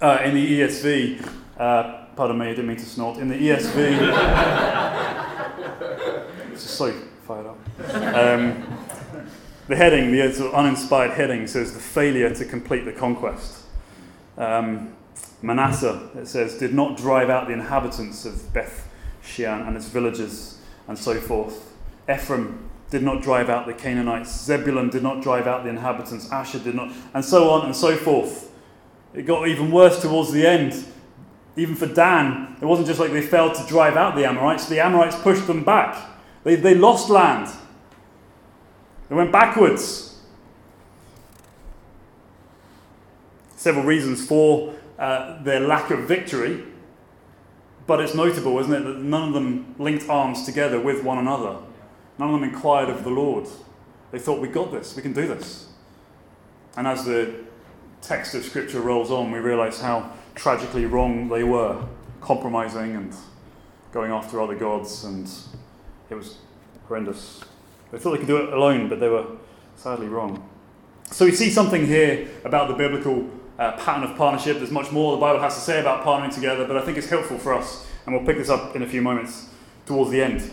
Uh, 0.00 0.18
in 0.24 0.34
the 0.34 0.60
ESV, 0.60 1.30
uh, 1.56 2.06
pardon 2.16 2.38
me, 2.38 2.46
I 2.46 2.50
didn't 2.50 2.66
mean 2.66 2.78
to 2.78 2.84
snort. 2.84 3.18
In 3.18 3.28
the 3.28 3.36
ESV, 3.36 3.76
it's 6.52 6.62
just 6.62 6.76
so 6.76 6.92
fired 7.26 7.46
up. 7.46 7.58
Um, 7.94 8.83
the 9.68 9.76
heading, 9.76 10.12
the 10.12 10.32
sort 10.32 10.52
of 10.52 10.54
uninspired 10.54 11.12
heading, 11.12 11.46
says 11.46 11.72
the 11.72 11.80
failure 11.80 12.34
to 12.34 12.44
complete 12.44 12.84
the 12.84 12.92
conquest. 12.92 13.64
Um, 14.36 14.94
Manasseh, 15.42 16.10
it 16.16 16.26
says, 16.26 16.58
did 16.58 16.74
not 16.74 16.96
drive 16.96 17.30
out 17.30 17.46
the 17.46 17.52
inhabitants 17.52 18.24
of 18.24 18.52
Beth 18.52 18.88
Shean 19.22 19.46
and 19.46 19.76
its 19.76 19.86
villages 19.86 20.58
and 20.88 20.98
so 20.98 21.20
forth. 21.20 21.72
Ephraim 22.10 22.70
did 22.90 23.02
not 23.02 23.22
drive 23.22 23.48
out 23.48 23.66
the 23.66 23.74
Canaanites. 23.74 24.44
Zebulun 24.44 24.90
did 24.90 25.02
not 25.02 25.22
drive 25.22 25.46
out 25.46 25.64
the 25.64 25.70
inhabitants. 25.70 26.30
Asher 26.30 26.58
did 26.58 26.74
not, 26.74 26.92
and 27.14 27.24
so 27.24 27.50
on 27.50 27.66
and 27.66 27.74
so 27.74 27.96
forth. 27.96 28.52
It 29.14 29.22
got 29.22 29.48
even 29.48 29.70
worse 29.70 30.00
towards 30.02 30.32
the 30.32 30.46
end. 30.46 30.84
Even 31.56 31.74
for 31.74 31.86
Dan, 31.86 32.56
it 32.60 32.64
wasn't 32.64 32.88
just 32.88 32.98
like 32.98 33.12
they 33.12 33.22
failed 33.22 33.54
to 33.54 33.66
drive 33.66 33.96
out 33.96 34.16
the 34.16 34.24
Amorites, 34.24 34.68
the 34.68 34.80
Amorites 34.80 35.16
pushed 35.16 35.46
them 35.46 35.62
back. 35.62 36.10
They, 36.42 36.56
they 36.56 36.74
lost 36.74 37.10
land. 37.10 37.48
They 39.14 39.18
went 39.18 39.30
backwards. 39.30 40.18
Several 43.54 43.84
reasons 43.84 44.26
for 44.26 44.74
uh, 44.98 45.40
their 45.44 45.60
lack 45.60 45.92
of 45.92 46.00
victory, 46.00 46.64
but 47.86 48.00
it's 48.00 48.16
notable, 48.16 48.58
isn't 48.58 48.72
it, 48.72 48.80
that 48.80 48.98
none 48.98 49.28
of 49.28 49.34
them 49.34 49.76
linked 49.78 50.08
arms 50.08 50.44
together 50.44 50.80
with 50.80 51.04
one 51.04 51.18
another. 51.18 51.58
None 52.18 52.34
of 52.34 52.40
them 52.40 52.50
inquired 52.52 52.88
of 52.88 53.04
the 53.04 53.10
Lord. 53.10 53.46
They 54.10 54.18
thought, 54.18 54.40
we 54.40 54.48
got 54.48 54.72
this, 54.72 54.96
we 54.96 55.02
can 55.02 55.12
do 55.12 55.28
this. 55.28 55.68
And 56.76 56.88
as 56.88 57.04
the 57.04 57.36
text 58.02 58.34
of 58.34 58.42
Scripture 58.42 58.80
rolls 58.80 59.12
on, 59.12 59.30
we 59.30 59.38
realize 59.38 59.80
how 59.80 60.10
tragically 60.34 60.86
wrong 60.86 61.28
they 61.28 61.44
were, 61.44 61.86
compromising 62.20 62.96
and 62.96 63.14
going 63.92 64.10
after 64.10 64.40
other 64.40 64.56
gods, 64.56 65.04
and 65.04 65.30
it 66.10 66.16
was 66.16 66.38
horrendous. 66.88 67.44
They 67.94 68.00
thought 68.00 68.10
they 68.10 68.18
could 68.18 68.26
do 68.26 68.38
it 68.38 68.52
alone, 68.52 68.88
but 68.88 68.98
they 68.98 69.08
were 69.08 69.24
sadly 69.76 70.08
wrong. 70.08 70.48
So 71.12 71.24
we 71.24 71.30
see 71.30 71.48
something 71.48 71.86
here 71.86 72.28
about 72.44 72.66
the 72.66 72.74
biblical 72.74 73.30
uh, 73.56 73.72
pattern 73.76 74.02
of 74.02 74.16
partnership. 74.16 74.56
There's 74.56 74.72
much 74.72 74.90
more 74.90 75.12
the 75.12 75.20
Bible 75.20 75.40
has 75.40 75.54
to 75.54 75.60
say 75.60 75.80
about 75.80 76.04
partnering 76.04 76.34
together, 76.34 76.66
but 76.66 76.76
I 76.76 76.80
think 76.80 76.98
it's 76.98 77.08
helpful 77.08 77.38
for 77.38 77.54
us, 77.54 77.86
and 78.04 78.12
we'll 78.12 78.26
pick 78.26 78.36
this 78.36 78.48
up 78.48 78.74
in 78.74 78.82
a 78.82 78.86
few 78.86 79.00
moments 79.00 79.48
towards 79.86 80.10
the 80.10 80.20
end. 80.20 80.50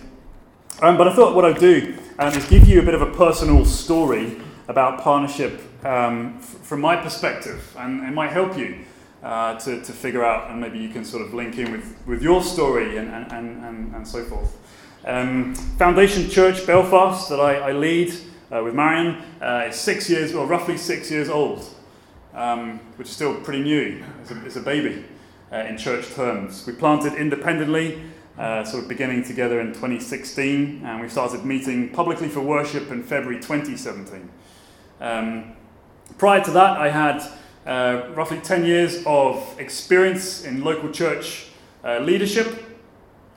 Um, 0.84 0.98
but 0.98 1.08
I 1.08 1.16
thought 1.16 1.36
what 1.36 1.44
I'd 1.44 1.60
do 1.60 1.98
um, 2.20 2.32
is 2.32 2.48
give 2.48 2.68
you 2.68 2.80
a 2.80 2.84
bit 2.84 2.94
of 2.94 3.02
a 3.02 3.12
personal 3.12 3.66
story 3.66 4.38
about 4.68 5.02
partnership 5.02 5.62
um, 5.84 6.36
f- 6.38 6.46
from 6.46 6.80
my 6.80 6.96
perspective, 6.96 7.76
and 7.80 8.04
it 8.04 8.12
might 8.12 8.32
help 8.32 8.56
you 8.56 8.86
uh, 9.24 9.58
to, 9.58 9.82
to 9.82 9.92
figure 9.92 10.24
out, 10.24 10.52
and 10.52 10.62
maybe 10.62 10.78
you 10.78 10.90
can 10.90 11.04
sort 11.04 11.26
of 11.26 11.34
link 11.34 11.58
in 11.58 11.72
with, 11.72 11.98
with 12.06 12.22
your 12.22 12.44
story 12.44 12.98
and, 12.98 13.10
and, 13.10 13.64
and, 13.64 13.96
and 13.96 14.08
so 14.08 14.24
forth. 14.26 14.56
Um, 15.04 15.56
Foundation 15.56 16.30
Church 16.30 16.68
Belfast 16.68 17.28
that 17.30 17.40
I, 17.40 17.56
I 17.56 17.72
lead 17.72 18.14
uh, 18.52 18.62
with 18.64 18.76
Marion 18.76 19.18
uh, 19.42 19.66
is 19.70 19.76
six 19.76 20.08
years, 20.08 20.36
or 20.36 20.46
roughly 20.46 20.78
six 20.78 21.10
years 21.10 21.28
old, 21.28 21.66
um, 22.36 22.80
which 22.98 23.08
is 23.08 23.16
still 23.16 23.34
pretty 23.42 23.64
new. 23.64 24.04
It's 24.22 24.30
a, 24.30 24.46
it's 24.46 24.56
a 24.58 24.62
baby 24.62 25.04
uh, 25.52 25.58
in 25.58 25.80
church 25.80 26.14
terms. 26.14 26.68
We 26.68 26.74
planted 26.74 27.14
independently, 27.14 28.00
uh, 28.38 28.64
sort 28.64 28.84
of 28.84 28.90
beginning 28.90 29.24
together 29.24 29.60
in 29.60 29.70
2016, 29.70 30.84
and 30.86 31.02
we 31.02 31.10
started 31.10 31.46
meeting 31.46 31.90
publicly 31.90 32.28
for 32.28 32.42
worship 32.42 32.92
in 32.92 33.02
February 33.02 33.42
2017. 33.42 34.30
Um, 35.00 35.54
prior 36.20 36.44
to 36.44 36.52
that, 36.52 36.78
I 36.78 36.90
had 36.90 37.24
uh, 37.66 38.10
roughly 38.14 38.38
10 38.38 38.66
years 38.66 39.02
of 39.08 39.60
experience 39.60 40.46
in 40.46 40.64
local 40.64 40.92
church 40.92 41.48
uh, 41.84 41.98
leadership. 41.98 42.66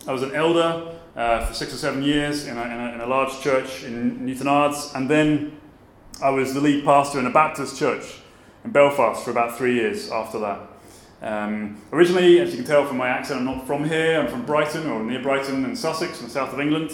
I 0.07 0.13
was 0.13 0.23
an 0.23 0.35
elder 0.35 0.95
uh, 1.17 1.47
for 1.47 1.55
six 1.55 1.73
or 1.73 1.77
seven 1.77 2.03
years 2.03 2.47
in 2.47 2.57
a, 2.57 2.63
in, 2.63 2.71
a, 2.71 2.93
in 2.95 3.01
a, 3.01 3.07
large 3.07 3.41
church 3.41 3.85
in 3.85 4.21
Newtownards, 4.21 4.95
and 4.95 5.09
then 5.09 5.59
I 6.23 6.31
was 6.31 6.55
the 6.55 6.61
lead 6.61 6.85
pastor 6.85 7.19
in 7.19 7.27
a 7.27 7.31
Baptist 7.31 7.79
church 7.79 8.21
in 8.65 8.71
Belfast 8.71 9.25
for 9.25 9.31
about 9.31 9.57
three 9.57 9.75
years 9.75 10.11
after 10.11 10.39
that. 10.41 10.61
Um, 11.23 11.81
originally, 11.93 12.41
as 12.41 12.51
you 12.51 12.57
can 12.57 12.67
tell 12.67 12.85
from 12.85 12.99
my 12.99 13.09
accent, 13.09 13.41
I'm 13.41 13.47
not 13.47 13.67
from 13.67 13.89
here. 13.89 14.21
I'm 14.21 14.29
from 14.29 14.45
Brighton 14.45 14.87
or 14.89 15.03
near 15.03 15.23
Brighton 15.23 15.65
in 15.65 15.77
Sussex, 15.77 16.21
in 16.21 16.27
the 16.27 16.33
south 16.33 16.53
of 16.53 16.61
England. 16.61 16.91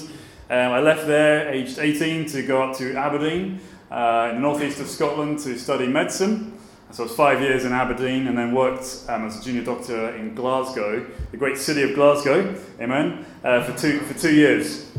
Um, 0.51 0.73
I 0.73 0.81
left 0.81 1.07
there 1.07 1.49
aged 1.49 1.79
18 1.79 2.27
to 2.27 2.47
go 2.47 2.63
up 2.63 2.77
to 2.79 2.95
Aberdeen 2.95 3.61
uh, 3.91 4.29
in 4.31 4.37
the 4.37 4.43
northeast 4.43 4.81
of 4.81 4.89
Scotland 4.89 5.39
to 5.41 5.59
study 5.59 5.87
medicine. 5.87 6.60
So 6.93 7.05
I 7.05 7.07
was 7.07 7.15
five 7.15 7.41
years 7.41 7.65
in 7.65 7.73
Aberdeen 7.73 8.27
and 8.27 8.37
then 8.37 8.53
worked 8.53 9.05
um, 9.09 9.25
as 9.25 9.41
a 9.41 9.45
junior 9.45 9.63
doctor 9.63 10.17
in 10.17 10.35
Glasgow, 10.35 11.07
the 11.31 11.37
great 11.37 11.57
city 11.57 11.83
of 11.83 11.95
Glasgow, 11.95 12.61
amen, 12.81 13.25
uh, 13.45 13.63
for, 13.63 13.79
two, 13.79 14.01
for 14.01 14.19
two 14.19 14.35
years. 14.35 14.91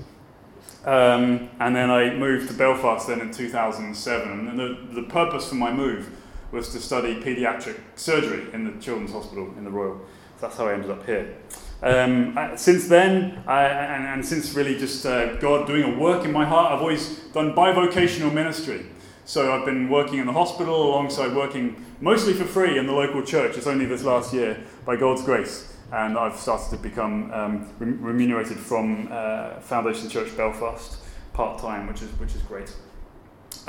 Um, 0.85 1.49
and 1.59 1.75
then 1.75 1.89
I 1.89 2.13
moved 2.13 2.47
to 2.47 2.53
Belfast 2.53 3.07
then 3.07 3.19
in 3.19 3.31
2007. 3.31 4.47
And 4.47 4.57
the, 4.57 5.01
the 5.01 5.07
purpose 5.07 5.49
for 5.49 5.55
my 5.55 5.71
move 5.73 6.09
was 6.53 6.69
to 6.69 6.79
study 6.79 7.21
paediatric 7.21 7.77
surgery 7.95 8.47
in 8.53 8.63
the 8.63 8.81
Children's 8.81 9.11
Hospital 9.11 9.53
in 9.57 9.65
the 9.65 9.69
Royal. 9.69 9.99
So 10.39 10.47
that's 10.47 10.57
how 10.57 10.67
I 10.67 10.73
ended 10.73 10.91
up 10.91 11.05
here. 11.05 11.35
Um, 11.83 12.37
since 12.55 12.87
then, 12.87 13.43
I, 13.45 13.65
and, 13.65 14.05
and, 14.05 14.25
since 14.25 14.53
really 14.53 14.77
just 14.77 15.05
uh, 15.05 15.35
God 15.37 15.67
doing 15.67 15.83
a 15.83 15.99
work 15.99 16.23
in 16.25 16.31
my 16.31 16.45
heart, 16.45 16.71
I've 16.71 16.81
always 16.81 17.17
done 17.33 17.53
bivocational 17.53 18.31
ministry. 18.31 18.85
So 19.31 19.53
I've 19.53 19.63
been 19.63 19.87
working 19.87 20.19
in 20.19 20.25
the 20.25 20.33
hospital 20.33 20.89
alongside 20.89 21.33
working 21.33 21.85
mostly 22.01 22.33
for 22.33 22.43
free 22.43 22.77
in 22.77 22.85
the 22.85 22.91
local 22.91 23.23
church. 23.23 23.55
It's 23.55 23.65
only 23.65 23.85
this 23.85 24.03
last 24.03 24.33
year, 24.33 24.61
by 24.85 24.97
God's 24.97 25.23
grace, 25.23 25.73
and 25.93 26.17
I've 26.17 26.35
started 26.35 26.69
to 26.71 26.75
become 26.75 27.31
um, 27.31 27.69
remunerated 27.79 28.57
from 28.57 29.07
uh, 29.09 29.61
Foundation 29.61 30.09
Church 30.09 30.35
Belfast 30.35 30.97
part 31.31 31.61
time, 31.61 31.87
which 31.87 32.01
is 32.01 32.09
which 32.19 32.35
is 32.35 32.41
great. 32.41 32.75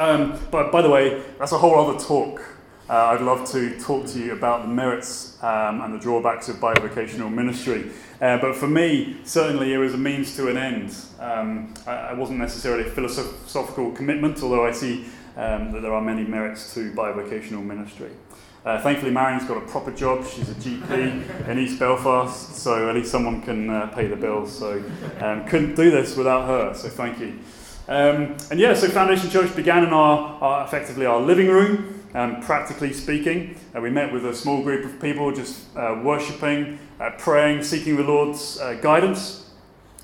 Um, 0.01 0.37
but 0.51 0.73
by 0.73 0.83
the 0.83 0.91
way, 0.91 1.23
that's 1.39 1.53
a 1.53 1.59
whole 1.59 1.79
other 1.79 1.97
talk. 1.97 2.45
Uh, 2.91 3.15
I'd 3.15 3.21
love 3.21 3.49
to 3.53 3.79
talk 3.79 4.07
to 4.09 4.19
you 4.19 4.33
about 4.33 4.63
the 4.63 4.69
merits 4.69 5.41
um, 5.45 5.81
and 5.81 5.95
the 5.95 5.99
drawbacks 6.01 6.49
of 6.49 6.57
bivocational 6.57 7.33
ministry. 7.33 7.93
Uh, 8.21 8.37
but 8.39 8.57
for 8.57 8.67
me, 8.67 9.19
certainly 9.23 9.73
it 9.73 9.79
was 9.79 9.95
a 9.95 9.99
means 9.99 10.35
to 10.37 10.49
an 10.49 10.57
end. 10.57 10.93
Um, 11.21 11.73
I, 11.87 11.93
I, 11.93 12.13
wasn't 12.15 12.41
necessarily 12.41 12.89
a 12.89 12.91
philosophical 12.91 13.93
commitment, 13.93 14.43
although 14.43 14.67
I 14.67 14.73
see 14.73 15.07
um, 15.37 15.73
that 15.73 15.83
there 15.83 15.95
are 15.95 16.03
many 16.03 16.25
merits 16.25 16.75
to 16.75 16.93
bivocational 16.93 17.65
ministry. 17.65 18.11
Uh, 18.65 18.81
thankfully, 18.81 19.11
Marion's 19.11 19.45
got 19.45 19.57
a 19.57 19.67
proper 19.67 19.91
job. 19.91 20.25
She's 20.25 20.49
a 20.49 20.55
GP 20.55 21.49
in 21.49 21.59
East 21.59 21.81
Belfast, 21.81 22.55
so 22.55 22.89
at 22.89 22.95
least 22.95 23.11
someone 23.11 23.43
can 23.43 23.69
uh, 23.69 23.89
pay 23.89 24.07
the 24.07 24.15
bills. 24.15 24.57
So 24.57 24.83
um, 25.21 25.45
couldn't 25.47 25.75
do 25.75 25.91
this 25.91 26.17
without 26.17 26.47
her. 26.47 26.73
So 26.75 26.89
thank 26.89 27.19
you. 27.19 27.39
Um, 27.89 28.37
and 28.51 28.61
yeah, 28.61 28.75
so 28.75 28.89
Foundation 28.89 29.31
Church 29.31 29.55
began 29.57 29.85
in 29.85 29.93
our, 29.93 30.41
our 30.41 30.65
effectively 30.65 31.07
our 31.07 31.21
living 31.21 31.49
room. 31.49 31.99
Um, 32.15 32.43
practically 32.43 32.93
speaking, 32.93 33.57
uh, 33.75 33.81
we 33.81 33.91
met 33.91 34.13
with 34.13 34.27
a 34.27 34.35
small 34.35 34.63
group 34.63 34.85
of 34.85 35.01
people 35.01 35.33
just 35.33 35.75
uh, 35.77 36.01
worshipping, 36.05 36.79
uh, 37.01 37.11
praying, 37.19 37.65
seeking 37.65 37.97
the 37.97 38.03
Lord's 38.03 38.61
uh, 38.61 38.75
guidance. 38.75 39.51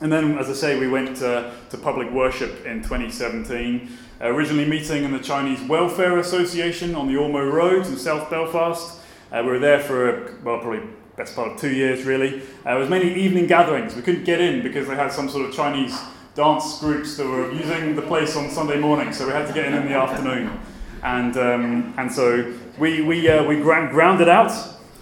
And 0.00 0.10
then, 0.10 0.38
as 0.38 0.48
I 0.48 0.54
say, 0.54 0.78
we 0.78 0.88
went 0.88 1.18
to 1.18 1.52
public 1.82 2.10
worship 2.10 2.64
in 2.64 2.82
2017, 2.82 3.90
originally 4.20 4.64
meeting 4.64 5.04
in 5.04 5.12
the 5.12 5.20
Chinese 5.20 5.60
Welfare 5.68 6.18
Association 6.18 6.94
on 6.94 7.06
the 7.06 7.14
Ormeau 7.14 7.52
Road 7.52 7.86
in 7.86 7.96
South 7.96 8.28
Belfast. 8.30 9.00
Uh, 9.30 9.42
we 9.44 9.50
were 9.50 9.58
there 9.58 9.80
for, 9.80 10.36
well, 10.42 10.58
probably 10.58 10.80
best 11.16 11.36
part 11.36 11.52
of 11.52 11.60
two 11.60 11.70
years, 11.70 12.04
really. 12.04 12.42
Uh, 12.66 12.76
it 12.76 12.78
was 12.78 12.88
mainly 12.88 13.14
evening 13.14 13.46
gatherings. 13.46 13.94
We 13.94 14.02
couldn't 14.02 14.24
get 14.24 14.40
in 14.40 14.62
because 14.62 14.88
they 14.88 14.94
had 14.94 15.12
some 15.12 15.28
sort 15.28 15.48
of 15.48 15.54
Chinese 15.54 15.98
dance 16.34 16.80
groups 16.80 17.16
that 17.16 17.26
were 17.26 17.50
using 17.52 17.94
the 17.94 18.02
place 18.02 18.36
on 18.36 18.50
Sunday 18.50 18.78
morning, 18.78 19.12
so 19.12 19.26
we 19.26 19.32
had 19.32 19.46
to 19.46 19.52
get 19.52 19.66
in 19.66 19.74
in 19.74 19.86
the 19.86 19.94
afternoon. 19.94 20.58
And, 21.02 21.36
um, 21.36 21.94
and 21.96 22.10
so 22.10 22.54
we, 22.78 23.02
we, 23.02 23.28
uh, 23.28 23.44
we 23.44 23.56
ground, 23.56 23.90
grounded 23.90 24.28
out. 24.28 24.52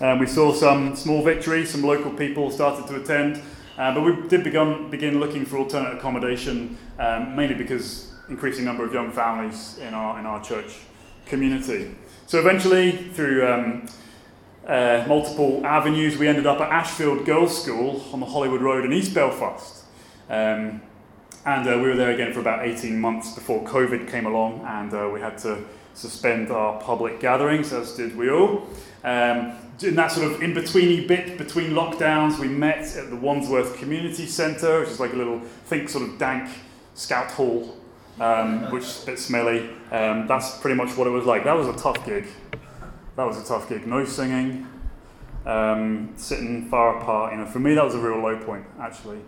Um, 0.01 0.19
we 0.19 0.27
saw 0.27 0.53
some 0.53 0.95
small 0.95 1.23
victories, 1.23 1.71
some 1.71 1.83
local 1.83 2.11
people 2.11 2.51
started 2.51 2.87
to 2.89 3.01
attend, 3.01 3.43
uh, 3.79 3.95
but 3.95 4.03
we 4.03 4.29
did 4.29 4.45
begin, 4.45 4.91
begin 4.91 5.21
looking 5.21 5.47
for 5.47 5.57
alternate 5.57 5.95
accommodation, 5.95 6.77
um, 6.99 7.35
mainly 7.35 7.55
because 7.55 8.13
increasing 8.29 8.65
number 8.65 8.85
of 8.85 8.93
young 8.93 9.11
families 9.13 9.79
in 9.79 9.95
our, 9.95 10.19
in 10.19 10.27
our 10.27 10.43
church 10.43 10.79
community. 11.27 11.95
So 12.27 12.41
eventually, 12.41 12.93
through 12.93 13.47
um, 13.47 13.87
uh, 14.67 15.05
multiple 15.07 15.65
avenues, 15.65 16.19
we 16.19 16.27
ended 16.29 16.47
up 16.47 16.61
at 16.61 16.71
Ashfield 16.71 17.25
Girls' 17.25 17.63
School 17.63 18.05
on 18.13 18.21
the 18.21 18.27
Holywood 18.27 18.63
Road 18.63 18.85
in 18.85 18.93
East 18.93 19.15
Belfast. 19.15 19.85
Um, 20.29 20.81
and 21.45 21.69
uh, 21.69 21.79
we 21.79 21.89
were 21.89 21.95
there 21.95 22.11
again 22.11 22.33
for 22.33 22.41
about 22.41 22.67
18 22.67 23.01
months 23.01 23.33
before 23.33 23.63
COVID 23.63 24.11
came 24.11 24.27
along, 24.27 24.65
and 24.67 24.93
uh, 24.93 25.09
we 25.13 25.21
had 25.21 25.39
to 25.39 25.65
suspend 25.95 26.51
our 26.51 26.81
public 26.81 27.21
gatherings, 27.21 27.73
as 27.73 27.93
did 27.97 28.17
we 28.17 28.29
all. 28.29 28.67
Um, 29.05 29.53
in 29.83 29.95
that 29.95 30.11
sort 30.11 30.33
of 30.33 30.43
in-betweeny 30.43 31.07
bit 31.07 31.39
between 31.39 31.71
lockdowns, 31.71 32.39
we 32.39 32.49
met 32.49 32.97
at 32.97 33.11
the 33.11 33.17
Wandsworth 33.17 33.79
Community 33.79 34.27
Centre, 34.27 34.81
which 34.81 34.89
is 34.89 34.99
like 34.99 35.13
a 35.13 35.17
little, 35.17 35.39
think 35.67 35.89
sort 35.89 36.09
of 36.09 36.19
dank 36.19 36.51
scout 36.95 37.31
hall, 37.31 37.77
um, 38.21 38.71
which 38.71 38.85
is 38.85 39.03
a 39.03 39.07
bit 39.07 39.19
smelly. 39.19 39.71
Um, 39.91 40.27
that's 40.27 40.59
pretty 40.59 40.77
much 40.77 40.97
what 40.97 41.07
it 41.07 41.11
was 41.11 41.25
like. 41.25 41.45
That 41.45 41.57
was 41.57 41.69
a 41.69 41.77
tough 41.79 42.05
gig. 42.07 42.27
That 43.17 43.25
was 43.25 43.39
a 43.39 43.45
tough 43.45 43.69
gig. 43.69 43.87
No 43.87 44.05
singing, 44.05 44.67
um, 45.45 46.13
sitting 46.17 46.69
far 46.69 46.99
apart. 46.99 47.33
You 47.33 47.39
know, 47.39 47.47
for 47.47 47.59
me, 47.59 47.75
that 47.75 47.85
was 47.85 47.95
a 47.95 48.01
real 48.01 48.21
low 48.21 48.37
point, 48.39 48.67
actually. 48.81 49.21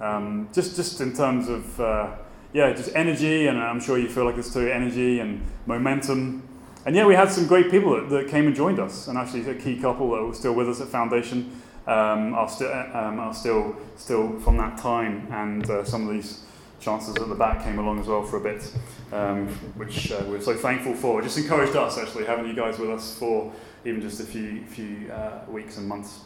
Um, 0.00 0.48
just, 0.52 0.76
just 0.76 1.00
in 1.00 1.12
terms 1.12 1.48
of 1.48 1.80
uh, 1.80 2.16
yeah, 2.52 2.72
just 2.72 2.94
energy, 2.94 3.46
and 3.46 3.58
I'm 3.58 3.80
sure 3.80 3.98
you 3.98 4.08
feel 4.08 4.24
like 4.24 4.36
this 4.36 4.52
too, 4.52 4.68
energy 4.68 5.20
and 5.20 5.42
momentum. 5.66 6.42
And 6.86 6.96
yeah, 6.96 7.06
we 7.06 7.14
had 7.14 7.30
some 7.30 7.46
great 7.46 7.70
people 7.70 7.94
that, 7.94 8.08
that 8.08 8.28
came 8.28 8.46
and 8.46 8.56
joined 8.56 8.78
us, 8.78 9.08
and 9.08 9.18
actually 9.18 9.48
a 9.50 9.54
key 9.54 9.78
couple 9.78 10.10
that 10.12 10.22
were 10.22 10.34
still 10.34 10.54
with 10.54 10.68
us 10.68 10.80
at 10.80 10.88
Foundation 10.88 11.60
um, 11.86 12.34
are, 12.34 12.48
still, 12.48 12.72
um, 12.72 13.18
are 13.18 13.34
still, 13.34 13.76
still 13.96 14.38
from 14.40 14.56
that 14.56 14.78
time, 14.78 15.26
and 15.30 15.68
uh, 15.68 15.84
some 15.84 16.08
of 16.08 16.14
these 16.14 16.44
chances 16.80 17.16
at 17.16 17.28
the 17.28 17.34
back 17.34 17.64
came 17.64 17.78
along 17.78 18.00
as 18.00 18.06
well 18.06 18.22
for 18.22 18.36
a 18.36 18.40
bit, 18.40 18.72
um, 19.12 19.48
which 19.76 20.12
uh, 20.12 20.22
we're 20.26 20.40
so 20.40 20.54
thankful 20.54 20.94
for. 20.94 21.20
It 21.20 21.24
just 21.24 21.38
encouraged 21.38 21.76
us 21.76 21.98
actually 21.98 22.24
having 22.24 22.46
you 22.46 22.54
guys 22.54 22.78
with 22.78 22.90
us 22.90 23.16
for 23.18 23.52
even 23.84 24.00
just 24.00 24.20
a 24.20 24.24
few, 24.24 24.64
few 24.66 25.10
uh, 25.12 25.40
weeks 25.48 25.78
and 25.78 25.88
months. 25.88 26.20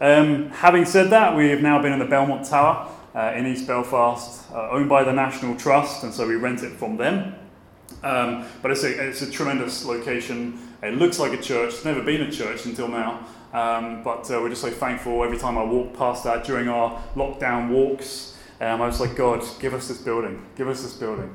Um, 0.00 0.50
having 0.50 0.84
said 0.84 1.10
that, 1.10 1.36
we 1.36 1.50
have 1.50 1.60
now 1.60 1.82
been 1.82 1.92
in 1.92 1.98
the 1.98 2.04
Belmont 2.04 2.46
Tower 2.46 2.88
uh, 3.14 3.32
in 3.34 3.46
East 3.46 3.66
Belfast, 3.66 4.50
uh, 4.52 4.70
owned 4.70 4.88
by 4.88 5.02
the 5.02 5.12
National 5.12 5.56
Trust, 5.56 6.04
and 6.04 6.14
so 6.14 6.26
we 6.26 6.36
rent 6.36 6.62
it 6.62 6.72
from 6.72 6.96
them. 6.96 7.34
Um, 8.04 8.46
but 8.62 8.70
it's 8.70 8.84
a, 8.84 9.08
it's 9.08 9.22
a 9.22 9.30
tremendous 9.30 9.84
location. 9.84 10.60
It 10.82 10.94
looks 10.94 11.18
like 11.18 11.32
a 11.32 11.42
church. 11.42 11.74
It's 11.74 11.84
never 11.84 12.02
been 12.02 12.22
a 12.22 12.30
church 12.30 12.64
until 12.64 12.86
now. 12.86 13.26
Um, 13.52 14.02
but 14.04 14.30
uh, 14.30 14.38
we're 14.40 14.50
just 14.50 14.60
so 14.60 14.70
thankful 14.70 15.24
every 15.24 15.38
time 15.38 15.58
I 15.58 15.64
walk 15.64 15.96
past 15.96 16.22
that 16.24 16.44
during 16.44 16.68
our 16.68 17.02
lockdown 17.16 17.70
walks. 17.70 18.37
Um, 18.60 18.82
I 18.82 18.86
was 18.86 19.00
like, 19.00 19.14
God, 19.14 19.44
give 19.60 19.72
us 19.72 19.86
this 19.88 19.98
building. 19.98 20.44
Give 20.56 20.68
us 20.68 20.82
this 20.82 20.94
building. 20.94 21.32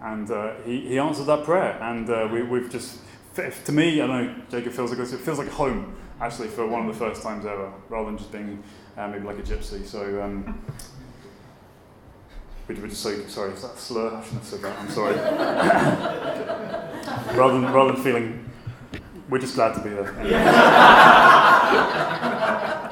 And 0.00 0.28
uh, 0.30 0.54
he, 0.64 0.88
he 0.88 0.98
answered 0.98 1.26
that 1.26 1.44
prayer. 1.44 1.78
And 1.80 2.10
uh, 2.10 2.28
we, 2.32 2.42
we've 2.42 2.68
just, 2.70 2.98
to 3.36 3.72
me, 3.72 4.02
I 4.02 4.06
know 4.06 4.34
Jacob 4.50 4.72
feels 4.72 4.90
like 4.90 4.98
this, 4.98 5.12
it 5.12 5.20
feels 5.20 5.38
like 5.38 5.48
home, 5.48 5.94
actually, 6.20 6.48
for 6.48 6.66
one 6.66 6.88
of 6.88 6.92
the 6.92 6.98
first 6.98 7.22
times 7.22 7.46
ever, 7.46 7.72
rather 7.88 8.06
than 8.06 8.18
just 8.18 8.32
being 8.32 8.62
uh, 8.96 9.06
maybe 9.08 9.24
like 9.24 9.38
a 9.38 9.42
gypsy. 9.42 9.86
So 9.86 10.20
um, 10.22 10.60
we 12.66 12.74
would 12.74 12.90
just 12.90 13.02
say, 13.02 13.24
sorry, 13.28 13.52
is 13.52 13.62
that 13.62 13.78
slur? 13.78 14.12
I 14.14 14.22
shouldn't 14.22 14.42
have 14.42 14.50
said 14.50 14.62
that, 14.62 14.78
I'm 14.78 14.90
sorry. 14.90 15.14
rather, 17.38 17.60
than, 17.60 17.72
rather 17.72 17.92
than 17.92 18.02
feeling, 18.02 18.50
we're 19.28 19.38
just 19.38 19.54
glad 19.54 19.74
to 19.74 19.80
be 19.80 19.90
there. 19.90 20.12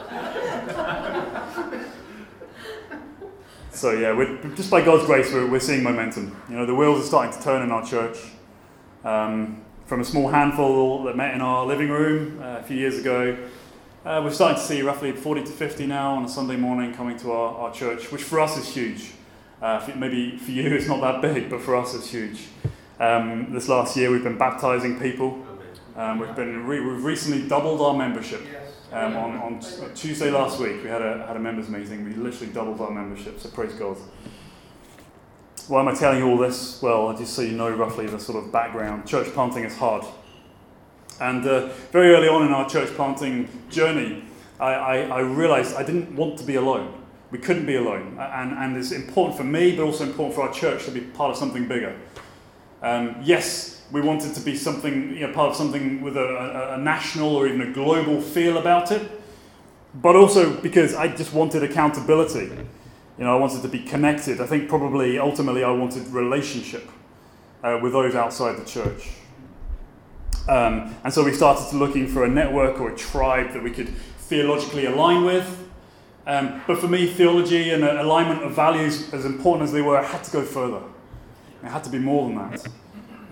so 3.82 3.90
yeah, 3.90 4.12
we're, 4.12 4.38
just 4.54 4.70
by 4.70 4.80
God's 4.80 5.04
grace, 5.06 5.32
we're, 5.32 5.50
we're 5.50 5.58
seeing 5.58 5.82
momentum. 5.82 6.40
You 6.48 6.54
know, 6.54 6.64
the 6.64 6.74
wheels 6.74 7.00
are 7.00 7.04
starting 7.04 7.36
to 7.36 7.42
turn 7.42 7.62
in 7.62 7.72
our 7.72 7.84
church. 7.84 8.16
Um, 9.02 9.64
from 9.86 10.00
a 10.00 10.04
small 10.04 10.28
handful 10.28 11.02
that 11.02 11.16
met 11.16 11.34
in 11.34 11.40
our 11.40 11.66
living 11.66 11.88
room 11.88 12.40
uh, 12.40 12.58
a 12.60 12.62
few 12.62 12.76
years 12.76 12.96
ago, 12.96 13.36
uh, 14.04 14.20
we're 14.22 14.32
starting 14.32 14.56
to 14.56 14.62
see 14.62 14.82
roughly 14.82 15.10
40 15.10 15.42
to 15.42 15.50
50 15.50 15.86
now 15.86 16.14
on 16.14 16.24
a 16.24 16.28
Sunday 16.28 16.54
morning 16.54 16.94
coming 16.94 17.18
to 17.18 17.32
our, 17.32 17.56
our 17.56 17.72
church, 17.72 18.12
which 18.12 18.22
for 18.22 18.38
us 18.38 18.56
is 18.56 18.72
huge. 18.72 19.14
Uh, 19.60 19.80
for, 19.80 19.98
maybe 19.98 20.38
for 20.38 20.52
you 20.52 20.68
it's 20.76 20.86
not 20.86 21.00
that 21.00 21.20
big, 21.20 21.50
but 21.50 21.60
for 21.60 21.74
us 21.74 21.92
it's 21.92 22.08
huge. 22.08 22.46
Um, 23.00 23.52
this 23.52 23.68
last 23.68 23.96
year 23.96 24.12
we've 24.12 24.22
been 24.22 24.38
baptizing 24.38 25.00
people. 25.00 25.44
Um, 25.96 26.20
we've 26.20 26.36
been 26.36 26.68
re- 26.68 26.78
we've 26.78 27.02
recently 27.02 27.48
doubled 27.48 27.80
our 27.80 27.94
membership. 27.94 28.42
Um, 28.92 29.16
on, 29.16 29.36
on 29.36 29.60
Tuesday 29.94 30.30
last 30.30 30.60
week 30.60 30.82
we 30.82 30.90
had 30.90 31.00
a 31.00 31.26
had 31.26 31.34
a 31.34 31.38
members 31.38 31.70
meeting. 31.70 32.04
We 32.04 32.12
literally 32.12 32.52
doubled 32.52 32.78
our 32.82 32.90
membership. 32.90 33.40
So 33.40 33.48
praise 33.48 33.72
God. 33.72 33.96
Why 35.68 35.80
am 35.80 35.88
I 35.88 35.94
telling 35.94 36.18
you 36.18 36.28
all 36.28 36.36
this? 36.36 36.82
Well, 36.82 37.16
just 37.16 37.32
so 37.32 37.40
you 37.40 37.52
know 37.52 37.70
roughly 37.70 38.06
the 38.06 38.20
sort 38.20 38.44
of 38.44 38.52
background. 38.52 39.06
Church 39.06 39.28
planting 39.28 39.64
is 39.64 39.78
hard. 39.78 40.04
And 41.20 41.46
uh, 41.46 41.68
very 41.90 42.14
early 42.14 42.28
on 42.28 42.46
in 42.46 42.52
our 42.52 42.68
church 42.68 42.90
planting 42.90 43.48
journey, 43.70 44.24
I, 44.60 44.74
I, 44.74 44.96
I 45.04 45.20
realized 45.20 45.74
I 45.76 45.84
didn't 45.84 46.14
want 46.14 46.38
to 46.40 46.44
be 46.44 46.56
alone. 46.56 46.92
We 47.30 47.38
couldn't 47.38 47.64
be 47.64 47.76
alone. 47.76 48.18
And, 48.20 48.52
and 48.52 48.76
it's 48.76 48.92
important 48.92 49.38
for 49.38 49.44
me, 49.44 49.74
but 49.74 49.84
also 49.84 50.04
important 50.04 50.34
for 50.34 50.42
our 50.42 50.52
church 50.52 50.84
to 50.84 50.90
be 50.90 51.00
part 51.00 51.30
of 51.30 51.38
something 51.38 51.66
bigger. 51.66 51.96
Um, 52.82 53.16
yes, 53.22 53.81
we 53.92 54.00
wanted 54.00 54.34
to 54.34 54.40
be 54.40 54.56
something, 54.56 55.14
you 55.14 55.26
know, 55.26 55.32
part 55.32 55.50
of 55.50 55.56
something 55.56 56.00
with 56.00 56.16
a, 56.16 56.24
a, 56.24 56.74
a 56.74 56.78
national 56.78 57.36
or 57.36 57.46
even 57.46 57.60
a 57.60 57.72
global 57.72 58.22
feel 58.22 58.56
about 58.56 58.90
it, 58.90 59.22
but 59.94 60.16
also 60.16 60.58
because 60.60 60.94
I 60.94 61.08
just 61.08 61.34
wanted 61.34 61.62
accountability. 61.62 62.50
You 63.18 63.24
know, 63.24 63.36
I 63.36 63.38
wanted 63.38 63.60
to 63.60 63.68
be 63.68 63.80
connected. 63.80 64.40
I 64.40 64.46
think 64.46 64.68
probably 64.68 65.18
ultimately 65.18 65.62
I 65.62 65.70
wanted 65.70 66.08
relationship 66.08 66.88
uh, 67.62 67.78
with 67.82 67.92
those 67.92 68.14
outside 68.14 68.56
the 68.56 68.64
church. 68.64 69.10
Um, 70.48 70.96
and 71.04 71.12
so 71.12 71.22
we 71.22 71.32
started 71.32 71.76
looking 71.76 72.08
for 72.08 72.24
a 72.24 72.28
network 72.28 72.80
or 72.80 72.90
a 72.90 72.96
tribe 72.96 73.52
that 73.52 73.62
we 73.62 73.70
could 73.70 73.90
theologically 74.18 74.86
align 74.86 75.24
with. 75.24 75.68
Um, 76.26 76.62
but 76.66 76.78
for 76.78 76.88
me, 76.88 77.06
theology 77.06 77.70
and 77.70 77.84
alignment 77.84 78.42
of 78.42 78.54
values, 78.54 79.12
as 79.12 79.26
important 79.26 79.64
as 79.64 79.72
they 79.72 79.82
were, 79.82 80.02
had 80.02 80.24
to 80.24 80.30
go 80.30 80.42
further. 80.42 80.80
It 81.62 81.68
had 81.68 81.84
to 81.84 81.90
be 81.90 81.98
more 81.98 82.28
than 82.28 82.38
that. 82.38 82.66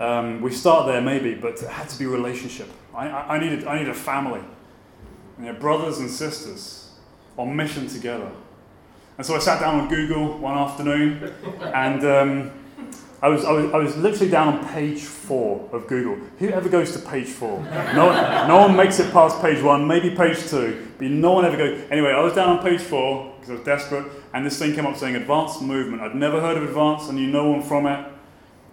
Um, 0.01 0.41
we 0.41 0.51
start 0.51 0.87
there 0.87 1.03
maybe, 1.03 1.35
but 1.35 1.63
it 1.63 1.69
had 1.69 1.89
to 1.91 1.99
be 1.99 2.07
relationship. 2.07 2.69
I, 2.95 3.09
I, 3.09 3.37
I, 3.37 3.39
needed, 3.39 3.67
I 3.67 3.79
needed 3.79 3.91
a 3.91 3.95
family, 3.95 4.41
you 5.39 5.45
know, 5.45 5.53
brothers 5.53 5.99
and 5.99 6.11
sisters 6.11 6.91
on 7.37 7.55
mission 7.55 7.87
together. 7.87 8.31
And 9.19 9.27
so 9.27 9.37
I 9.37 9.39
sat 9.39 9.61
down 9.61 9.79
on 9.79 9.89
Google 9.89 10.39
one 10.39 10.57
afternoon 10.57 11.35
and 11.75 12.05
um, 12.07 12.51
I 13.23 13.29
was, 13.29 13.45
I, 13.45 13.53
was, 13.53 13.75
I 13.75 13.77
was 13.77 13.97
literally 13.99 14.31
down 14.31 14.55
on 14.55 14.69
page 14.69 15.03
four 15.03 15.69
of 15.73 15.87
Google. 15.87 16.17
Who 16.39 16.49
ever 16.49 16.71
goes 16.71 16.93
to 16.93 16.99
page 16.99 17.29
four? 17.29 17.63
No 17.95 18.07
one, 18.07 18.49
no 18.49 18.57
one 18.57 18.75
makes 18.75 18.99
it 18.99 19.13
past 19.13 19.43
page 19.43 19.63
one, 19.63 19.87
maybe 19.87 20.17
page 20.17 20.49
two, 20.49 20.89
but 20.97 21.09
no 21.09 21.33
one 21.33 21.45
ever 21.45 21.59
goes. 21.59 21.85
Anyway, 21.91 22.13
I 22.13 22.21
was 22.23 22.33
down 22.33 22.57
on 22.57 22.63
page 22.65 22.81
four 22.81 23.35
because 23.35 23.51
I 23.51 23.53
was 23.57 23.65
desperate, 23.65 24.07
and 24.33 24.47
this 24.47 24.59
thing 24.59 24.75
came 24.75 24.87
up 24.87 24.97
saying 24.97 25.17
Advance 25.17 25.61
movement. 25.61 26.01
I'd 26.01 26.15
never 26.15 26.41
heard 26.41 26.57
of 26.57 26.63
Advance, 26.63 27.11
I 27.11 27.13
knew 27.13 27.27
no 27.27 27.51
one 27.51 27.63
from 27.63 27.87
it. 27.87 28.10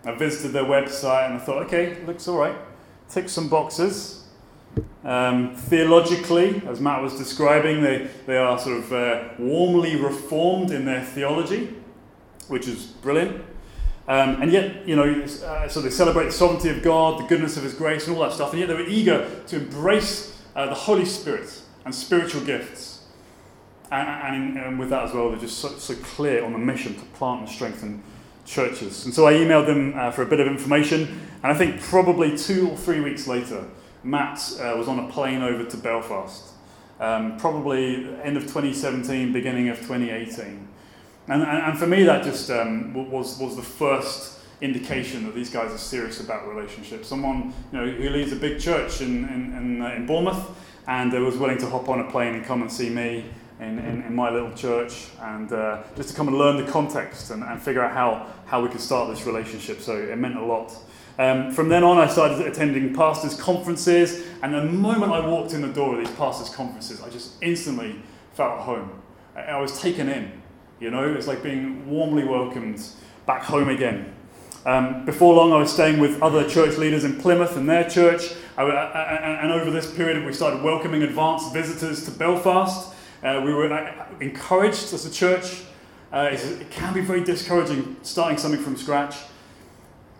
I 0.07 0.15
visited 0.15 0.53
their 0.53 0.63
website 0.63 1.25
and 1.25 1.35
I 1.35 1.37
thought, 1.37 1.63
okay, 1.63 2.01
looks 2.05 2.27
all 2.29 2.37
right. 2.37 2.55
Tick 3.09 3.27
some 3.27 3.49
boxes. 3.49 4.23
Um, 5.03 5.53
theologically, 5.53 6.61
as 6.65 6.79
Matt 6.79 7.01
was 7.01 7.17
describing, 7.17 7.81
they, 7.81 8.09
they 8.25 8.37
are 8.37 8.57
sort 8.57 8.77
of 8.77 8.93
uh, 8.93 9.23
warmly 9.37 9.97
reformed 9.97 10.71
in 10.71 10.85
their 10.85 11.03
theology, 11.03 11.75
which 12.47 12.67
is 12.67 12.85
brilliant. 12.85 13.43
Um, 14.07 14.41
and 14.41 14.51
yet, 14.51 14.87
you 14.87 14.95
know, 14.95 15.25
uh, 15.45 15.67
so 15.67 15.81
they 15.81 15.89
celebrate 15.89 16.25
the 16.25 16.31
sovereignty 16.31 16.69
of 16.69 16.81
God, 16.81 17.19
the 17.19 17.27
goodness 17.27 17.57
of 17.57 17.63
His 17.63 17.73
grace, 17.73 18.07
and 18.07 18.15
all 18.15 18.23
that 18.23 18.31
stuff. 18.31 18.51
And 18.51 18.61
yet 18.61 18.67
they 18.69 18.75
were 18.75 18.87
eager 18.87 19.29
to 19.47 19.57
embrace 19.57 20.41
uh, 20.55 20.67
the 20.67 20.73
Holy 20.73 21.03
Spirit 21.03 21.61
and 21.83 21.93
spiritual 21.93 22.45
gifts. 22.45 23.03
And, 23.91 24.07
and, 24.07 24.57
and, 24.57 24.79
with 24.79 24.89
that 24.89 25.03
as 25.03 25.13
well, 25.13 25.29
they're 25.29 25.39
just 25.39 25.59
so, 25.59 25.69
so, 25.77 25.95
clear 25.95 26.43
on 26.43 26.53
the 26.53 26.59
mission 26.59 26.95
to 26.95 27.05
plant 27.07 27.41
and 27.41 27.49
strengthen 27.49 28.03
churches. 28.47 29.05
And 29.05 29.13
so 29.13 29.27
I 29.27 29.33
emailed 29.33 29.67
them 29.67 29.93
uh, 29.95 30.09
for 30.09 30.23
a 30.23 30.25
bit 30.25 30.39
of 30.39 30.47
information. 30.47 31.01
And 31.43 31.51
I 31.51 31.53
think 31.53 31.81
probably 31.81 32.35
two 32.35 32.69
or 32.69 32.77
three 32.77 33.01
weeks 33.01 33.27
later, 33.27 33.65
Matt 34.03 34.39
uh, 34.59 34.73
was 34.77 34.87
on 34.87 34.99
a 34.99 35.07
plane 35.09 35.43
over 35.43 35.65
to 35.65 35.77
Belfast. 35.77 36.53
Um, 36.99 37.37
probably 37.37 38.07
end 38.23 38.37
of 38.37 38.43
2017, 38.43 39.31
beginning 39.31 39.69
of 39.69 39.77
2018. 39.77 40.67
And, 41.27 41.41
and, 41.43 41.43
and 41.43 41.77
for 41.77 41.85
me, 41.85 42.03
that 42.03 42.23
just 42.23 42.49
um, 42.49 43.11
was, 43.11 43.37
was 43.37 43.55
the 43.55 43.61
first 43.61 44.39
indication 44.61 45.25
that 45.25 45.35
these 45.35 45.51
guys 45.51 45.71
are 45.71 45.77
serious 45.77 46.19
about 46.21 46.47
relationships. 46.47 47.07
Someone 47.07 47.53
you 47.71 47.79
know, 47.79 47.91
who 47.91 48.09
leads 48.09 48.31
a 48.31 48.37
big 48.37 48.59
church 48.59 49.01
in, 49.01 49.25
in, 49.25 49.53
in, 49.53 49.81
uh, 49.81 49.89
in 49.89 50.07
Bournemouth 50.07 50.49
and 50.87 51.13
uh, 51.13 51.17
was 51.17 51.37
willing 51.37 51.59
to 51.59 51.69
hop 51.69 51.89
on 51.89 51.99
a 51.99 52.09
plane 52.09 52.33
and 52.33 52.45
come 52.45 52.61
and 52.61 52.71
see 52.71 52.89
me 52.89 53.25
in, 53.59 53.79
in, 53.79 54.03
in 54.03 54.15
my 54.15 54.29
little 54.29 54.51
church 54.53 55.07
and 55.21 55.51
uh, 55.51 55.83
just 55.95 56.09
to 56.09 56.15
come 56.15 56.27
and 56.27 56.37
learn 56.37 56.63
the 56.63 56.71
context 56.71 57.31
and, 57.31 57.43
and 57.43 57.61
figure 57.61 57.83
out 57.83 57.91
how, 57.91 58.27
how 58.45 58.61
we 58.61 58.69
could 58.69 58.81
start 58.81 59.09
this 59.09 59.25
relationship. 59.25 59.81
So 59.81 59.95
it 59.95 60.17
meant 60.17 60.37
a 60.37 60.45
lot. 60.45 60.73
Um, 61.19 61.51
from 61.51 61.67
then 61.67 61.83
on, 61.83 61.97
I 61.97 62.07
started 62.07 62.45
attending 62.45 62.93
pastors' 62.93 63.39
conferences, 63.39 64.23
and 64.43 64.53
the 64.53 64.63
moment 64.63 65.11
I 65.11 65.27
walked 65.27 65.53
in 65.53 65.61
the 65.61 65.67
door 65.67 65.97
of 65.97 66.05
these 66.05 66.15
pastors' 66.15 66.53
conferences, 66.53 67.01
I 67.01 67.09
just 67.09 67.41
instantly 67.41 67.99
felt 68.33 68.59
at 68.59 68.65
home. 68.65 69.01
I 69.35 69.59
was 69.59 69.79
taken 69.79 70.09
in. 70.09 70.31
You 70.79 70.91
know, 70.91 71.11
it's 71.11 71.25
like 71.25 71.41
being 71.41 71.89
warmly 71.89 72.23
welcomed 72.23 72.85
back 73.25 73.41
home 73.41 73.69
again. 73.69 74.13
Um, 74.63 75.05
before 75.05 75.33
long, 75.33 75.53
I 75.53 75.57
was 75.57 75.73
staying 75.73 75.99
with 75.99 76.21
other 76.21 76.47
church 76.47 76.77
leaders 76.77 77.03
in 77.03 77.19
Plymouth 77.19 77.55
and 77.57 77.67
their 77.67 77.89
church. 77.89 78.33
I, 78.55 78.63
I, 78.63 79.41
and 79.41 79.51
over 79.51 79.71
this 79.71 79.91
period, 79.91 80.23
we 80.23 80.33
started 80.33 80.61
welcoming 80.61 81.01
Advance 81.01 81.51
visitors 81.51 82.05
to 82.05 82.11
Belfast. 82.11 82.93
Uh, 83.27 83.41
we 83.41 83.53
were 83.53 83.67
encouraged 84.21 84.93
as 84.93 85.05
a 85.05 85.11
church. 85.11 85.63
Uh, 86.13 86.29
it 86.31 86.69
can 86.71 86.93
be 86.93 87.01
very 87.01 87.23
discouraging 87.23 87.97
starting 88.01 88.37
something 88.37 88.61
from 88.61 88.77
scratch. 88.77 89.15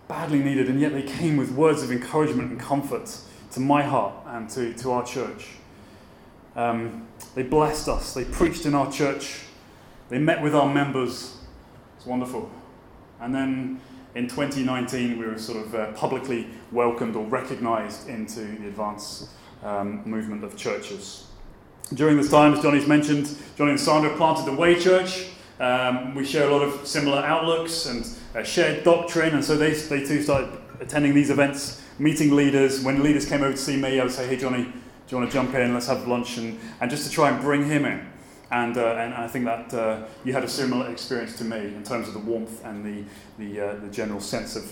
Badly 0.08 0.40
needed, 0.40 0.70
and 0.70 0.80
yet 0.82 0.94
they 0.94 1.04
came 1.04 1.38
with 1.38 1.52
words 1.52 1.84
of 1.84 1.92
encouragement 1.92 2.52
and 2.52 2.60
comfort 2.60 3.18
to 3.52 3.60
my 3.60 3.82
heart 3.82 4.14
and 4.28 4.50
to, 4.50 4.74
to 4.74 4.92
our 4.92 5.06
church. 5.06 5.48
Um, 6.56 7.08
they 7.36 7.44
blessed 7.44 7.88
us, 7.88 8.14
they 8.14 8.26
preached 8.26 8.66
in 8.66 8.74
our 8.74 8.92
church 8.92 9.42
they 10.10 10.20
met 10.20 10.42
with 10.42 10.56
our 10.56 10.74
members. 10.74 11.38
It's 11.98 12.06
wonderful. 12.06 12.50
And 13.20 13.34
then 13.34 13.82
in 14.16 14.28
2019, 14.28 15.20
we 15.20 15.26
were 15.26 15.38
sort 15.38 15.66
of 15.66 15.76
uh, 15.76 15.92
publicly 15.94 16.48
welcomed 16.72 17.16
or 17.16 17.26
recognized 17.26 18.08
into 18.08 18.40
the 18.40 18.68
advance 18.68 19.30
um, 19.64 20.04
movement 20.06 20.44
of 20.44 20.56
churches. 20.56 21.27
During 21.94 22.18
this 22.18 22.30
time, 22.30 22.54
as 22.54 22.62
Johnny's 22.62 22.88
mentioned, 22.88 23.34
Johnny 23.58 23.72
and 23.72 23.80
Sandra 23.80 24.14
planted 24.18 24.46
the 24.46 24.54
Way 24.54 24.78
Church. 24.78 25.28
Um, 25.60 26.16
we 26.16 26.26
share 26.26 26.50
a 26.50 26.52
lot 26.52 26.62
of 26.62 26.86
similar 26.86 27.20
outlooks 27.20 27.86
and 27.86 28.06
uh, 28.36 28.44
shared 28.44 28.84
doctrine, 28.84 29.34
and 29.34 29.44
so 29.44 29.56
they, 29.56 29.72
they 29.72 30.06
too 30.06 30.22
started 30.22 30.50
attending 30.82 31.14
these 31.14 31.30
events, 31.30 31.82
meeting 31.98 32.36
leaders. 32.36 32.84
When 32.84 33.02
leaders 33.02 33.26
came 33.26 33.42
over 33.42 33.54
to 33.54 33.58
see 33.58 33.78
me, 33.78 34.02
I 34.02 34.04
would 34.04 34.12
say, 34.12 34.28
Hey, 34.28 34.36
Johnny, 34.36 34.64
do 34.64 34.72
you 35.08 35.18
want 35.18 35.32
to 35.32 35.34
jump 35.34 35.56
in? 35.56 35.74
Let's 35.74 35.88
have 35.88 36.06
lunch, 36.08 36.38
and, 36.38 36.60
and 36.82 36.92
just 36.92 37.06
to 37.08 37.12
try 37.12 37.30
and 37.30 37.42
bring 37.42 37.66
him 37.66 37.86
in. 37.86 38.06
And, 38.52 38.78
uh, 38.78 38.96
and 38.96 39.14
I 39.14 39.28
think 39.30 39.46
that 39.46 39.74
uh, 39.74 40.06
you 40.26 40.34
had 40.34 40.44
a 40.44 40.50
similar 40.50 40.90
experience 40.92 41.38
to 41.38 41.46
me 41.46 41.58
in 41.58 41.84
terms 41.84 42.10
of 42.10 42.14
the 42.14 42.20
warmth 42.20 42.64
and 42.66 42.86
the, 42.86 43.04
the, 43.44 43.62
uh, 43.62 43.76
the 43.78 43.90
general 43.90 44.20
sense 44.20 44.58
of 44.58 44.66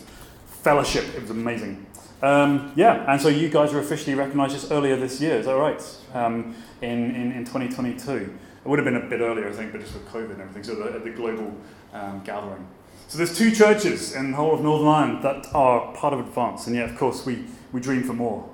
fellowship. 0.64 1.06
It 1.16 1.22
was 1.22 1.30
amazing. 1.30 1.86
Um, 2.22 2.72
yeah, 2.76 3.10
and 3.12 3.22
so 3.22 3.28
you 3.28 3.50
guys 3.50 3.74
were 3.74 3.80
officially 3.80 4.16
recognised 4.16 4.54
just 4.54 4.72
earlier 4.72 4.96
this 4.96 5.22
year, 5.22 5.38
is 5.38 5.46
that 5.46 5.54
right? 5.54 5.82
Um, 6.16 6.56
in, 6.82 7.14
in, 7.14 7.32
in 7.34 7.44
2022. 7.44 8.34
It 8.66 8.70
would 8.70 8.80
have 8.80 8.86
been 8.86 8.96
a 8.96 9.08
bit 9.08 9.20
earlier, 9.20 9.48
I 9.48 9.52
think, 9.52 9.74
but 9.74 9.82
just 9.82 9.94
with 9.94 10.08
COVID 10.08 10.32
and 10.32 10.42
everything, 10.42 10.64
so 10.64 10.76
the, 10.76 10.98
the 10.98 11.12
global 11.12 11.54
um, 11.94 12.22
gathering. 12.24 12.66
So 13.08 13.20
there's 13.20 13.38
two 13.38 13.52
churches 13.52 14.16
in 14.16 14.32
the 14.32 14.38
whole 14.38 14.54
of 14.56 14.62
Northern 14.62 14.88
Ireland 14.88 15.24
that 15.24 15.54
are 15.54 15.94
part 15.94 16.14
of 16.14 16.20
Advance, 16.20 16.66
and 16.66 16.76
yet, 16.76 16.90
of 16.90 16.98
course, 16.98 17.26
we, 17.26 17.46
we 17.72 17.80
dream 17.80 18.02
for 18.02 18.14
more. 18.14 18.50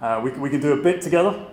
Uh, 0.00 0.20
we, 0.22 0.30
we 0.32 0.48
can 0.48 0.60
do 0.60 0.72
a 0.74 0.82
bit 0.82 1.02
together, 1.02 1.46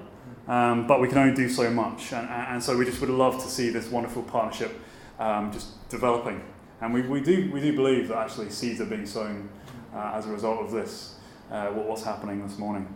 um, 0.47 0.85
but 0.85 1.01
we 1.01 1.07
can 1.07 1.17
only 1.17 1.33
do 1.33 1.49
so 1.49 1.71
much. 1.71 2.13
And, 2.13 2.29
and, 2.29 2.61
so 2.61 2.77
we 2.77 2.85
just 2.85 3.01
would 3.01 3.09
love 3.09 3.41
to 3.43 3.49
see 3.49 3.69
this 3.71 3.89
wonderful 3.89 4.21
partnership 4.21 4.79
um, 5.17 5.51
just 5.51 5.89
developing. 5.89 6.43
And 6.81 6.93
we, 6.93 7.01
we, 7.01 7.21
do, 7.21 7.49
we 7.51 7.61
do 7.61 7.75
believe 7.75 8.09
that 8.09 8.17
actually 8.17 8.51
seeds 8.51 8.79
are 8.81 8.85
being 8.85 9.07
sown 9.07 9.49
uh, 9.95 10.11
as 10.13 10.27
a 10.27 10.29
result 10.29 10.59
of 10.59 10.71
this, 10.71 11.15
uh, 11.49 11.69
what's 11.69 12.03
happening 12.03 12.45
this 12.45 12.59
morning. 12.59 12.93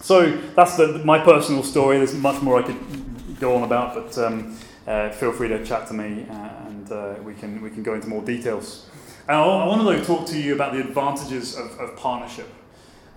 So 0.00 0.30
that's 0.54 0.76
the, 0.76 1.00
my 1.04 1.18
personal 1.18 1.62
story. 1.62 1.98
There's 1.98 2.14
much 2.14 2.42
more 2.42 2.58
I 2.58 2.62
could 2.62 3.38
go 3.38 3.56
on 3.56 3.62
about, 3.62 3.94
but 3.94 4.18
um, 4.18 4.56
uh, 4.86 5.10
feel 5.10 5.32
free 5.32 5.48
to 5.48 5.64
chat 5.64 5.86
to 5.88 5.94
me 5.94 6.26
uh, 6.28 6.34
and 6.66 6.92
uh, 6.92 7.14
we, 7.22 7.34
can, 7.34 7.60
we 7.60 7.70
can 7.70 7.82
go 7.82 7.94
into 7.94 8.08
more 8.08 8.22
details. 8.22 8.86
And 9.28 9.36
I, 9.36 9.66
want 9.66 9.86
to 9.86 10.04
talk 10.04 10.26
to 10.28 10.38
you 10.38 10.54
about 10.54 10.72
the 10.72 10.80
advantages 10.80 11.56
of, 11.56 11.78
of 11.78 11.96
partnership. 11.96 12.48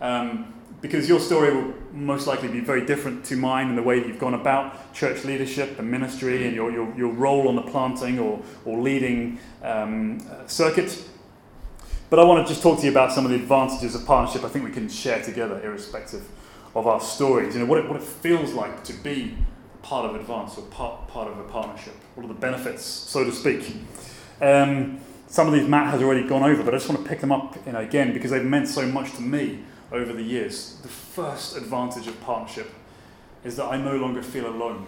Um, 0.01 0.53
because 0.81 1.09
your 1.09 1.19
story 1.19 1.55
will 1.55 1.73
most 1.93 2.27
likely 2.27 2.47
be 2.47 2.59
very 2.59 2.85
different 2.85 3.25
to 3.25 3.35
mine 3.35 3.69
in 3.69 3.75
the 3.75 3.81
way 3.81 3.99
that 3.99 4.07
you've 4.07 4.19
gone 4.19 4.35
about 4.35 4.93
church 4.93 5.23
leadership 5.23 5.79
and 5.79 5.89
ministry 5.89 6.45
and 6.45 6.55
your, 6.55 6.71
your, 6.71 6.93
your 6.95 7.11
role 7.11 7.47
on 7.47 7.55
the 7.55 7.61
planting 7.63 8.19
or, 8.19 8.39
or 8.65 8.79
leading 8.79 9.39
um, 9.63 10.19
circuit. 10.45 11.03
But 12.11 12.19
I 12.19 12.23
want 12.23 12.45
to 12.45 12.53
just 12.53 12.61
talk 12.61 12.79
to 12.79 12.85
you 12.85 12.91
about 12.91 13.11
some 13.11 13.25
of 13.25 13.31
the 13.31 13.38
advantages 13.38 13.95
of 13.95 14.05
partnership 14.05 14.43
I 14.43 14.49
think 14.49 14.63
we 14.63 14.71
can 14.71 14.88
share 14.88 15.23
together, 15.23 15.59
irrespective 15.63 16.23
of 16.75 16.88
our 16.88 16.99
stories. 16.99 17.55
You 17.55 17.61
know, 17.61 17.65
what 17.65 17.79
it, 17.79 17.88
what 17.88 17.97
it 17.97 18.03
feels 18.03 18.53
like 18.53 18.83
to 18.83 18.93
be 18.93 19.35
part 19.81 20.09
of 20.09 20.15
Advance 20.15 20.57
or 20.57 20.63
part, 20.63 21.07
part 21.07 21.27
of 21.29 21.39
a 21.39 21.43
partnership. 21.43 21.93
What 22.15 22.25
are 22.25 22.27
the 22.27 22.33
benefits, 22.33 22.83
so 22.83 23.23
to 23.23 23.31
speak? 23.31 23.75
Um, 24.41 24.99
some 25.27 25.47
of 25.47 25.53
these 25.53 25.67
Matt 25.67 25.91
has 25.91 26.01
already 26.01 26.27
gone 26.27 26.43
over, 26.43 26.63
but 26.63 26.73
I 26.73 26.77
just 26.77 26.89
want 26.89 27.03
to 27.03 27.07
pick 27.07 27.21
them 27.21 27.31
up 27.31 27.55
you 27.65 27.71
know, 27.71 27.79
again 27.79 28.13
because 28.13 28.31
they've 28.31 28.43
meant 28.43 28.67
so 28.67 28.85
much 28.85 29.13
to 29.13 29.21
me 29.21 29.59
over 29.91 30.13
the 30.13 30.23
years. 30.23 30.77
The 30.81 30.88
first 30.88 31.55
advantage 31.55 32.07
of 32.07 32.19
partnership 32.21 32.71
is 33.43 33.55
that 33.57 33.65
I 33.65 33.77
no 33.77 33.95
longer 33.95 34.21
feel 34.21 34.47
alone. 34.47 34.88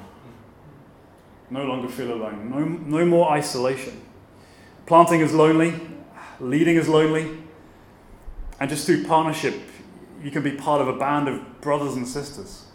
No 1.49 1.63
longer 1.63 1.87
feel 1.87 2.13
alone. 2.13 2.49
No, 2.49 2.65
no 2.99 3.05
more 3.05 3.31
isolation. 3.31 4.01
Planting 4.85 5.21
is 5.21 5.33
lonely, 5.33 5.79
leading 6.39 6.75
is 6.75 6.87
lonely, 6.87 7.37
and 8.59 8.69
just 8.69 8.85
through 8.85 9.05
partnership, 9.05 9.53
you 10.23 10.31
can 10.31 10.43
be 10.43 10.51
part 10.51 10.81
of 10.81 10.87
a 10.87 10.97
band 10.97 11.27
of 11.27 11.61
brothers 11.61 11.95
and 11.95 12.07
sisters 12.07 12.65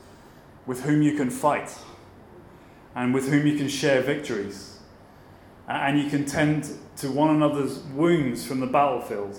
with 0.67 0.85
whom 0.85 1.03
you 1.03 1.17
can 1.17 1.31
fight 1.31 1.77
and 2.95 3.13
with 3.13 3.29
whom 3.29 3.47
you 3.47 3.57
can 3.57 3.69
share 3.69 4.01
victories. 4.03 4.79
And 5.69 5.99
you 5.99 6.11
can 6.11 6.25
tend 6.25 6.71
to 6.97 7.11
one 7.11 7.31
another's 7.35 7.79
wounds 7.79 8.45
from 8.45 8.61
the 8.61 8.67
battlefield 8.67 9.39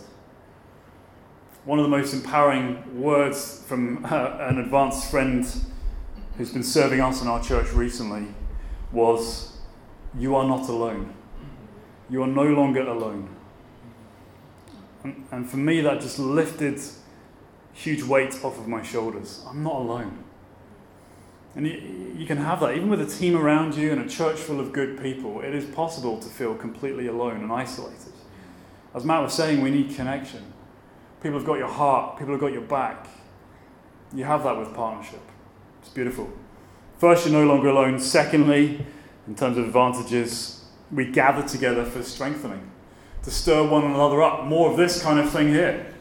one 1.66 1.80
of 1.80 1.84
the 1.84 1.90
most 1.90 2.14
empowering 2.14 3.00
words 3.00 3.64
from 3.68 4.06
uh, 4.06 4.38
an 4.42 4.60
Advance 4.60 5.10
friend 5.10 5.46
who's 6.38 6.52
been 6.52 6.64
serving 6.64 7.00
us 7.00 7.22
in 7.22 7.28
our 7.28 7.42
church 7.42 7.72
recently 7.72 8.28
was 8.92 9.58
You 10.18 10.36
are 10.36 10.46
not 10.46 10.68
alone. 10.68 11.14
You 12.10 12.22
are 12.24 12.28
no 12.28 12.44
longer 12.44 12.82
alone. 12.82 13.34
And, 15.04 15.26
and 15.32 15.50
for 15.50 15.58
me, 15.58 15.80
that 15.82 16.02
just 16.02 16.20
lifted 16.20 16.82
huge 17.74 18.04
weight 18.04 18.34
off 18.44 18.58
of 18.58 18.68
my 18.68 18.82
shoulders. 18.84 19.44
I'm 19.48 19.64
not 19.64 19.76
alone. 19.76 20.24
And 21.56 21.68
you, 21.68 22.16
you, 22.18 22.26
can 22.26 22.38
have 22.38 22.62
that. 22.62 22.76
Even 22.76 22.90
with 22.90 23.02
a 23.02 23.06
team 23.06 23.36
around 23.36 23.76
you 23.76 23.92
and 23.92 24.02
a 24.02 24.10
church 24.10 24.40
full 24.40 24.60
of 24.60 24.74
good 24.74 25.02
people, 25.02 25.42
it 25.42 25.54
is 25.54 25.66
possible 25.66 26.20
to 26.20 26.28
feel 26.28 26.56
completely 26.56 27.08
alone 27.08 27.42
and 27.42 27.52
isolated. 27.52 28.14
As 28.96 29.04
Matt 29.04 29.22
was 29.22 29.34
saying, 29.34 29.62
we 29.62 29.70
need 29.70 29.96
connection. 29.96 30.54
People 31.22 31.38
have 31.40 31.48
got 31.48 31.58
your 31.58 31.68
heart, 31.68 32.18
people 32.18 32.34
have 32.34 32.42
got 32.42 32.54
your 32.54 32.64
back. 32.64 33.08
You 34.14 34.24
have 34.26 34.44
that 34.44 34.58
with 34.58 34.74
partnership. 34.74 35.22
It's 35.82 35.90
beautiful. 35.90 36.32
First, 36.98 37.26
you're 37.26 37.40
no 37.40 37.46
longer 37.46 37.70
alone. 37.70 38.00
Secondly, 38.00 38.86
in 39.28 39.36
terms 39.36 39.58
of 39.58 39.66
advantages, 39.66 40.66
we 40.92 41.06
gather 41.06 41.48
together 41.48 41.86
for 41.86 42.04
strengthening, 42.04 42.70
to 43.24 43.32
stir 43.32 43.68
one 43.68 43.84
another 43.86 44.22
up. 44.22 44.46
More 44.46 44.72
of 44.72 44.78
this 44.78 45.02
kind 45.02 45.20
of 45.20 45.32
thing 45.32 45.50
here. 45.50 45.94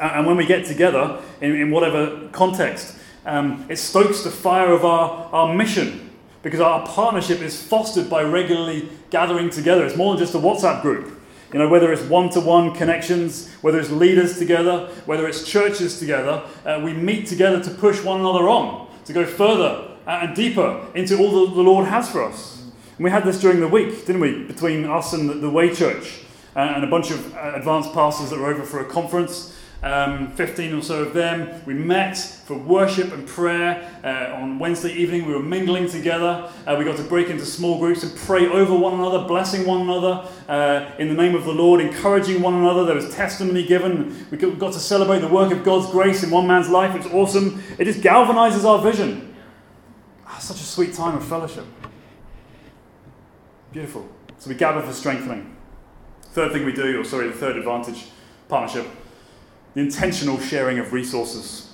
And 0.00 0.26
when 0.26 0.36
we 0.36 0.46
get 0.46 0.66
together, 0.66 1.22
in, 1.40 1.54
in 1.54 1.70
whatever 1.70 2.28
context, 2.32 2.96
um, 3.24 3.66
it 3.68 3.76
stokes 3.76 4.22
the 4.22 4.30
fire 4.30 4.72
of 4.72 4.84
our, 4.84 5.28
our 5.32 5.54
mission 5.54 6.10
because 6.42 6.60
our 6.60 6.86
partnership 6.86 7.40
is 7.40 7.60
fostered 7.60 8.08
by 8.08 8.22
regularly 8.22 8.88
gathering 9.10 9.50
together. 9.50 9.84
It's 9.84 9.96
more 9.96 10.14
than 10.14 10.22
just 10.22 10.34
a 10.34 10.38
WhatsApp 10.38 10.82
group. 10.82 11.20
You 11.52 11.58
know, 11.60 11.68
whether 11.68 11.92
it's 11.92 12.02
one 12.02 12.28
to 12.30 12.40
one 12.40 12.74
connections, 12.74 13.50
whether 13.62 13.80
it's 13.80 13.90
leaders 13.90 14.38
together, 14.38 14.88
whether 15.06 15.26
it's 15.26 15.48
churches 15.48 15.98
together, 15.98 16.42
uh, 16.64 16.80
we 16.84 16.92
meet 16.92 17.26
together 17.26 17.62
to 17.62 17.70
push 17.70 18.02
one 18.02 18.20
another 18.20 18.48
on, 18.48 18.88
to 19.06 19.12
go 19.12 19.24
further 19.24 19.88
and 20.06 20.36
deeper 20.36 20.86
into 20.94 21.18
all 21.18 21.46
that 21.46 21.54
the 21.54 21.62
Lord 21.62 21.86
has 21.86 22.10
for 22.10 22.22
us. 22.22 22.62
And 22.96 23.04
we 23.04 23.10
had 23.10 23.24
this 23.24 23.40
during 23.40 23.60
the 23.60 23.68
week, 23.68 24.06
didn't 24.06 24.20
we, 24.20 24.44
between 24.44 24.84
us 24.84 25.12
and 25.12 25.28
the, 25.28 25.34
the 25.34 25.50
Way 25.50 25.74
Church 25.74 26.20
uh, 26.54 26.60
and 26.60 26.84
a 26.84 26.86
bunch 26.86 27.10
of 27.10 27.34
uh, 27.34 27.52
Advance 27.54 27.88
pastors 27.88 28.30
that 28.30 28.38
were 28.38 28.52
over 28.52 28.62
for 28.62 28.80
a 28.80 28.84
conference 28.84 29.55
um, 29.82 30.32
15 30.32 30.74
or 30.74 30.82
so 30.82 31.02
of 31.02 31.12
them. 31.12 31.62
We 31.66 31.74
met 31.74 32.16
for 32.16 32.56
worship 32.56 33.12
and 33.12 33.26
prayer 33.26 33.88
uh, 34.02 34.40
on 34.40 34.58
Wednesday 34.58 34.92
evening. 34.92 35.26
We 35.26 35.34
were 35.34 35.42
mingling 35.42 35.88
together. 35.88 36.50
Uh, 36.66 36.76
we 36.78 36.84
got 36.84 36.96
to 36.96 37.02
break 37.02 37.28
into 37.28 37.44
small 37.44 37.78
groups 37.78 38.02
and 38.02 38.16
pray 38.16 38.46
over 38.46 38.74
one 38.74 38.94
another, 38.94 39.26
blessing 39.26 39.66
one 39.66 39.82
another 39.82 40.28
uh, 40.48 40.90
in 40.98 41.08
the 41.08 41.14
name 41.14 41.34
of 41.34 41.44
the 41.44 41.52
Lord, 41.52 41.80
encouraging 41.80 42.42
one 42.42 42.54
another. 42.54 42.84
There 42.84 42.94
was 42.94 43.14
testimony 43.14 43.66
given. 43.66 44.26
We 44.30 44.38
got 44.38 44.72
to 44.72 44.80
celebrate 44.80 45.20
the 45.20 45.28
work 45.28 45.52
of 45.52 45.62
God's 45.64 45.90
grace 45.90 46.22
in 46.22 46.30
one 46.30 46.46
man's 46.46 46.68
life. 46.68 46.94
It's 46.96 47.06
awesome. 47.06 47.62
It 47.78 47.84
just 47.84 48.00
galvanizes 48.00 48.64
our 48.64 48.80
vision. 48.80 49.34
Ah, 50.26 50.38
such 50.38 50.60
a 50.60 50.64
sweet 50.64 50.94
time 50.94 51.16
of 51.16 51.24
fellowship. 51.24 51.66
Beautiful. 53.72 54.08
So 54.38 54.48
we 54.48 54.56
gather 54.56 54.80
for 54.80 54.92
strengthening. 54.92 55.54
Third 56.32 56.52
thing 56.52 56.64
we 56.64 56.72
do, 56.72 57.00
or 57.00 57.04
sorry, 57.04 57.28
the 57.28 57.34
third 57.34 57.56
advantage, 57.56 58.06
partnership 58.48 58.86
the 59.76 59.82
intentional 59.82 60.40
sharing 60.40 60.78
of 60.78 60.94
resources. 60.94 61.70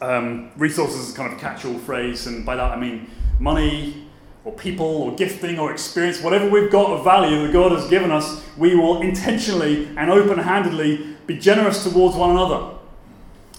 Um, 0.00 0.50
resources 0.56 1.08
is 1.08 1.14
kind 1.14 1.32
of 1.32 1.38
a 1.38 1.40
catch 1.40 1.64
all 1.64 1.78
phrase, 1.78 2.26
and 2.26 2.44
by 2.44 2.56
that 2.56 2.72
I 2.72 2.76
mean 2.76 3.08
money, 3.38 4.08
or 4.44 4.52
people, 4.52 4.84
or 4.84 5.14
gifting, 5.14 5.60
or 5.60 5.70
experience, 5.70 6.20
whatever 6.20 6.48
we've 6.50 6.72
got 6.72 6.90
of 6.90 7.04
value 7.04 7.46
that 7.46 7.52
God 7.52 7.70
has 7.70 7.88
given 7.88 8.10
us, 8.10 8.44
we 8.56 8.74
will 8.74 9.00
intentionally 9.00 9.86
and 9.96 10.10
open 10.10 10.38
handedly 10.38 11.14
be 11.28 11.38
generous 11.38 11.84
towards 11.84 12.16
one 12.16 12.30
another. 12.30 12.74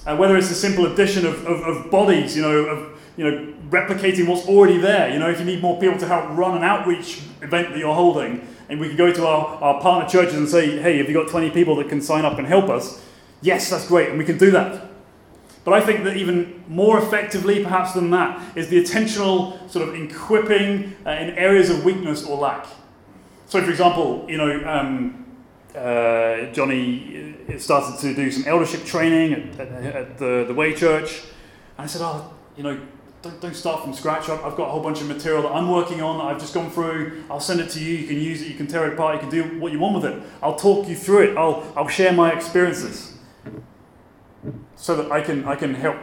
Uh, 0.05 0.17
whether 0.17 0.35
it's 0.35 0.51
a 0.51 0.55
simple 0.55 0.87
addition 0.87 1.25
of, 1.25 1.45
of, 1.45 1.61
of, 1.61 1.89
bodies, 1.89 2.35
you 2.35 2.41
know, 2.41 2.65
of 2.65 2.99
you 3.15 3.23
know, 3.23 3.53
replicating 3.69 4.27
what's 4.27 4.47
already 4.49 4.77
there. 4.77 5.13
You 5.13 5.19
know, 5.19 5.29
if 5.29 5.39
you 5.39 5.45
need 5.45 5.61
more 5.61 5.79
people 5.79 5.97
to 5.99 6.07
help 6.07 6.37
run 6.37 6.57
an 6.57 6.63
outreach 6.63 7.21
event 7.41 7.69
that 7.69 7.77
you're 7.77 7.95
holding, 7.95 8.45
and 8.67 8.81
we 8.81 8.89
can 8.89 8.97
go 8.97 9.13
to 9.13 9.25
our, 9.25 9.45
our 9.63 9.81
partner 9.81 10.09
churches 10.09 10.35
and 10.35 10.49
say, 10.49 10.77
hey, 10.79 10.97
have 10.97 11.07
you 11.07 11.13
got 11.13 11.29
20 11.29 11.51
people 11.51 11.77
that 11.77 11.87
can 11.87 12.01
sign 12.01 12.25
up 12.25 12.37
and 12.37 12.45
help 12.45 12.67
us? 12.67 13.05
Yes, 13.41 13.69
that's 13.69 13.87
great, 13.87 14.09
and 14.09 14.17
we 14.17 14.25
can 14.25 14.37
do 14.37 14.51
that. 14.51 14.89
But 15.63 15.73
I 15.73 15.85
think 15.85 16.03
that 16.05 16.17
even 16.17 16.63
more 16.67 16.97
effectively, 16.97 17.63
perhaps 17.63 17.93
than 17.93 18.09
that, 18.11 18.57
is 18.57 18.69
the 18.69 18.81
attentional 18.81 19.69
sort 19.69 19.87
of 19.87 19.95
equipping 19.95 20.95
uh, 21.05 21.11
in 21.11 21.31
areas 21.31 21.69
of 21.69 21.83
weakness 21.83 22.25
or 22.25 22.37
lack. 22.37 22.65
So, 23.47 23.61
for 23.61 23.69
example, 23.69 24.25
you 24.27 24.37
know, 24.37 24.67
um, 24.67 25.25
uh, 25.75 26.51
Johnny 26.51 27.35
uh, 27.53 27.57
started 27.57 27.99
to 27.99 28.15
do 28.15 28.31
some 28.31 28.45
eldership 28.47 28.85
training 28.85 29.33
at, 29.33 29.59
at, 29.59 29.95
at, 29.95 30.17
the, 30.17 30.45
the 30.47 30.53
Way 30.53 30.73
Church. 30.73 31.21
And 31.77 31.85
I 31.85 31.85
said, 31.85 32.01
Oh, 32.03 32.33
you 32.57 32.63
know, 32.63 32.79
don't, 33.21 33.39
don't 33.41 33.55
start 33.55 33.83
from 33.83 33.93
scratch. 33.93 34.29
I've, 34.29 34.43
I've 34.43 34.55
got 34.55 34.69
a 34.69 34.71
whole 34.71 34.81
bunch 34.81 35.01
of 35.01 35.07
material 35.07 35.43
that 35.43 35.51
I'm 35.51 35.69
working 35.69 36.01
on 36.01 36.17
that 36.19 36.23
I've 36.25 36.39
just 36.39 36.53
gone 36.53 36.71
through. 36.71 37.23
I'll 37.29 37.39
send 37.39 37.59
it 37.59 37.69
to 37.71 37.79
you. 37.79 37.95
You 37.95 38.07
can 38.07 38.17
use 38.17 38.41
it. 38.41 38.47
You 38.47 38.55
can 38.55 38.67
tear 38.67 38.87
it 38.87 38.93
apart. 38.93 39.15
You 39.15 39.19
can 39.21 39.29
do 39.29 39.59
what 39.59 39.71
you 39.71 39.79
want 39.79 40.01
with 40.01 40.05
it. 40.05 40.23
I'll 40.41 40.55
talk 40.55 40.87
you 40.87 40.95
through 40.95 41.31
it. 41.31 41.37
I'll, 41.37 41.71
I'll 41.75 41.87
share 41.87 42.13
my 42.13 42.31
experiences 42.31 43.18
so 44.75 44.95
that 44.95 45.11
I 45.11 45.21
can, 45.21 45.45
I 45.45 45.55
can 45.55 45.73
help 45.73 45.97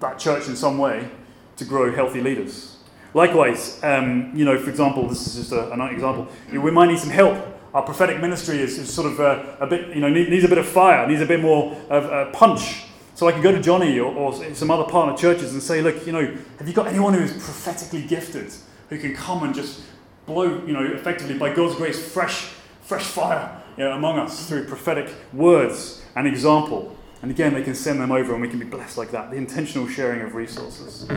that 0.00 0.18
church 0.18 0.48
in 0.48 0.56
some 0.56 0.78
way 0.78 1.08
to 1.56 1.64
grow 1.64 1.92
healthy 1.92 2.20
leaders. 2.20 2.78
Likewise, 3.12 3.82
um, 3.84 4.32
you 4.34 4.44
know, 4.44 4.58
for 4.58 4.70
example, 4.70 5.06
this 5.08 5.26
is 5.26 5.36
just 5.36 5.52
a, 5.52 5.70
an 5.72 5.80
example. 5.82 6.26
You 6.48 6.54
know, 6.54 6.60
we 6.60 6.70
might 6.70 6.88
need 6.88 6.98
some 6.98 7.10
help. 7.10 7.38
Our 7.72 7.82
prophetic 7.82 8.20
ministry 8.20 8.58
is, 8.60 8.78
is 8.78 8.92
sort 8.92 9.10
of 9.10 9.20
a, 9.20 9.24
uh, 9.24 9.56
a, 9.60 9.66
bit, 9.66 9.94
you 9.94 10.00
know, 10.00 10.08
needs 10.08 10.44
a 10.44 10.48
bit 10.48 10.58
of 10.58 10.66
fire, 10.66 11.06
needs 11.06 11.20
a 11.20 11.26
bit 11.26 11.40
more 11.40 11.76
of 11.90 12.04
a 12.06 12.30
punch. 12.32 12.84
So 13.14 13.28
I 13.28 13.32
can 13.32 13.42
go 13.42 13.52
to 13.52 13.62
Johnny 13.62 13.98
or, 14.00 14.12
or 14.12 14.54
some 14.54 14.70
other 14.70 14.84
partner 14.84 15.16
churches 15.16 15.52
and 15.52 15.62
say, 15.62 15.80
look, 15.80 16.04
you 16.04 16.12
know, 16.12 16.36
have 16.58 16.66
you 16.66 16.74
got 16.74 16.88
anyone 16.88 17.14
who 17.14 17.20
is 17.20 17.32
prophetically 17.32 18.02
gifted 18.02 18.52
who 18.88 18.98
can 18.98 19.14
come 19.14 19.44
and 19.44 19.54
just 19.54 19.82
blow, 20.26 20.64
you 20.66 20.72
know, 20.72 20.84
effectively 20.84 21.38
by 21.38 21.54
God's 21.54 21.76
grace, 21.76 22.12
fresh, 22.12 22.48
fresh 22.82 23.04
fire 23.04 23.62
you 23.76 23.84
know, 23.84 23.92
among 23.92 24.18
us 24.18 24.48
through 24.48 24.66
prophetic 24.66 25.12
words 25.32 26.02
and 26.16 26.26
example? 26.26 26.96
And 27.24 27.30
again, 27.30 27.54
they 27.54 27.62
can 27.62 27.74
send 27.74 28.02
them 28.02 28.12
over 28.12 28.34
and 28.34 28.42
we 28.42 28.50
can 28.50 28.58
be 28.58 28.66
blessed 28.66 28.98
like 28.98 29.10
that. 29.12 29.30
The 29.30 29.38
intentional 29.38 29.88
sharing 29.88 30.20
of 30.20 30.34
resources. 30.34 31.08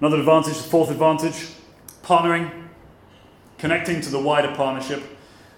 Another 0.00 0.18
advantage, 0.18 0.56
the 0.56 0.64
fourth 0.64 0.90
advantage, 0.90 1.50
partnering, 2.02 2.50
connecting 3.56 4.00
to 4.00 4.10
the 4.10 4.18
wider 4.18 4.52
partnership. 4.56 5.04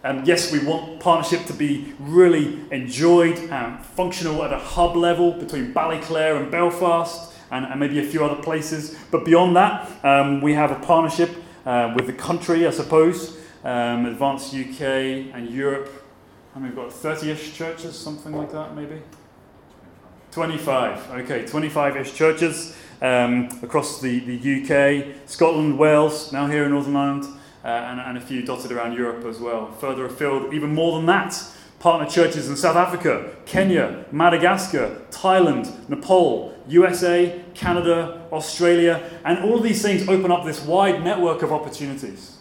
And 0.05 0.27
yes, 0.27 0.53
we 0.53 0.59
want 0.59 1.01
partnership 1.01 1.46
to 1.46 1.55
be 1.55 1.94
really 2.01 2.61
enjoyed 2.70 3.38
and 3.38 3.83
functional 3.83 4.44
at 4.44 4.53
a 4.53 4.59
hub 4.59 4.94
level 4.94 5.33
between 5.33 5.72
Ballyclare 5.72 6.38
and 6.38 6.51
Belfast 6.51 7.33
and, 7.51 7.64
and 7.64 7.81
maybe 7.81 7.98
a 7.98 8.05
few 8.05 8.22
other 8.22 8.42
places. 8.42 8.94
But 9.11 9.24
beyond 9.24 9.57
that, 9.57 10.05
um, 10.05 10.42
we 10.42 10.53
have 10.53 10.70
a 10.70 10.79
partnership 10.85 11.31
uh, 11.64 11.94
with 11.96 12.07
the 12.07 12.12
country, 12.12 12.66
I 12.66 12.72
suppose, 12.72 13.38
um, 13.64 14.05
Advance 14.05 14.53
UK 14.53 14.83
and 15.33 15.48
Europe. 15.48 15.88
And 16.55 16.64
we've 16.64 16.77
got 16.77 16.92
30 16.92 17.31
ish 17.31 17.55
churches, 17.55 17.96
something 17.96 18.37
like 18.37 18.53
that, 18.53 18.77
maybe. 18.77 19.01
25, 20.38 21.11
okay, 21.22 21.44
25 21.44 21.96
ish 21.96 22.14
churches 22.14 22.77
um, 23.03 23.48
across 23.61 24.01
the, 24.01 24.20
the 24.20 24.37
UK, 24.38 25.29
Scotland, 25.29 25.77
Wales, 25.77 26.33
now 26.33 26.46
here 26.46 26.62
in 26.62 26.70
Northern 26.70 26.94
Ireland, 26.94 27.24
uh, 27.64 27.66
and, 27.66 27.98
and 27.98 28.18
a 28.18 28.20
few 28.20 28.42
dotted 28.42 28.70
around 28.70 28.92
Europe 28.92 29.24
as 29.24 29.40
well. 29.40 29.72
Further 29.81 30.05
afield, 30.05 30.55
even 30.55 30.72
more 30.72 30.96
than 30.96 31.07
that, 31.07 31.44
partner 31.81 32.09
churches 32.09 32.48
in 32.48 32.57
South 32.57 32.77
Africa, 32.77 33.35
Kenya, 33.46 34.05
Madagascar, 34.12 35.03
Thailand, 35.11 35.88
Nepal, 35.88 36.55
USA, 36.68 37.42
Canada, 37.55 38.24
Australia, 38.31 39.11
and 39.24 39.40
all 39.40 39.59
these 39.59 39.83
things 39.83 40.09
open 40.09 40.31
up 40.31 40.46
this 40.46 40.61
wide 40.61 41.03
network 41.03 41.42
of 41.42 41.53
opportunities. 41.53 42.38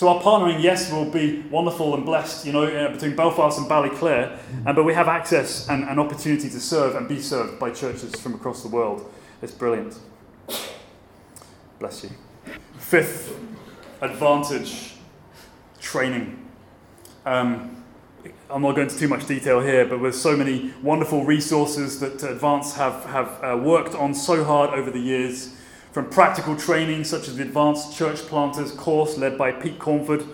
So 0.00 0.08
our 0.08 0.22
partnering, 0.22 0.62
yes, 0.62 0.90
will 0.90 1.04
be 1.04 1.42
wonderful 1.50 1.94
and 1.94 2.06
blessed, 2.06 2.46
you 2.46 2.54
know, 2.54 2.64
uh, 2.64 2.90
between 2.90 3.14
Belfast 3.14 3.58
and 3.58 3.68
Ballyclare, 3.68 4.38
uh, 4.64 4.72
but 4.72 4.84
we 4.84 4.94
have 4.94 5.08
access 5.08 5.68
and 5.68 5.84
an 5.84 5.98
opportunity 5.98 6.48
to 6.48 6.58
serve 6.58 6.94
and 6.94 7.06
be 7.06 7.20
served 7.20 7.60
by 7.60 7.70
churches 7.70 8.18
from 8.18 8.32
across 8.32 8.62
the 8.62 8.68
world. 8.68 9.12
It's 9.42 9.52
brilliant. 9.52 9.98
Bless 11.78 12.02
you. 12.02 12.10
Fifth 12.78 13.38
advantage, 14.00 14.94
training. 15.82 16.48
Um, 17.26 17.84
I'm 18.48 18.62
not 18.62 18.76
going 18.76 18.88
into 18.88 18.98
too 18.98 19.08
much 19.08 19.26
detail 19.26 19.60
here, 19.60 19.84
but 19.84 20.00
with 20.00 20.16
so 20.16 20.34
many 20.34 20.72
wonderful 20.82 21.26
resources 21.26 22.00
that 22.00 22.22
Advance 22.22 22.74
have, 22.74 23.04
have 23.04 23.44
uh, 23.44 23.54
worked 23.58 23.94
on 23.94 24.14
so 24.14 24.44
hard 24.44 24.70
over 24.70 24.90
the 24.90 24.98
years, 24.98 25.54
from 25.92 26.08
practical 26.08 26.56
training 26.56 27.04
such 27.04 27.28
as 27.28 27.36
the 27.36 27.42
Advance 27.42 27.96
Church 27.96 28.18
Planters 28.20 28.72
course 28.72 29.18
led 29.18 29.36
by 29.36 29.50
Pete 29.50 29.78
Cornford 29.78 30.24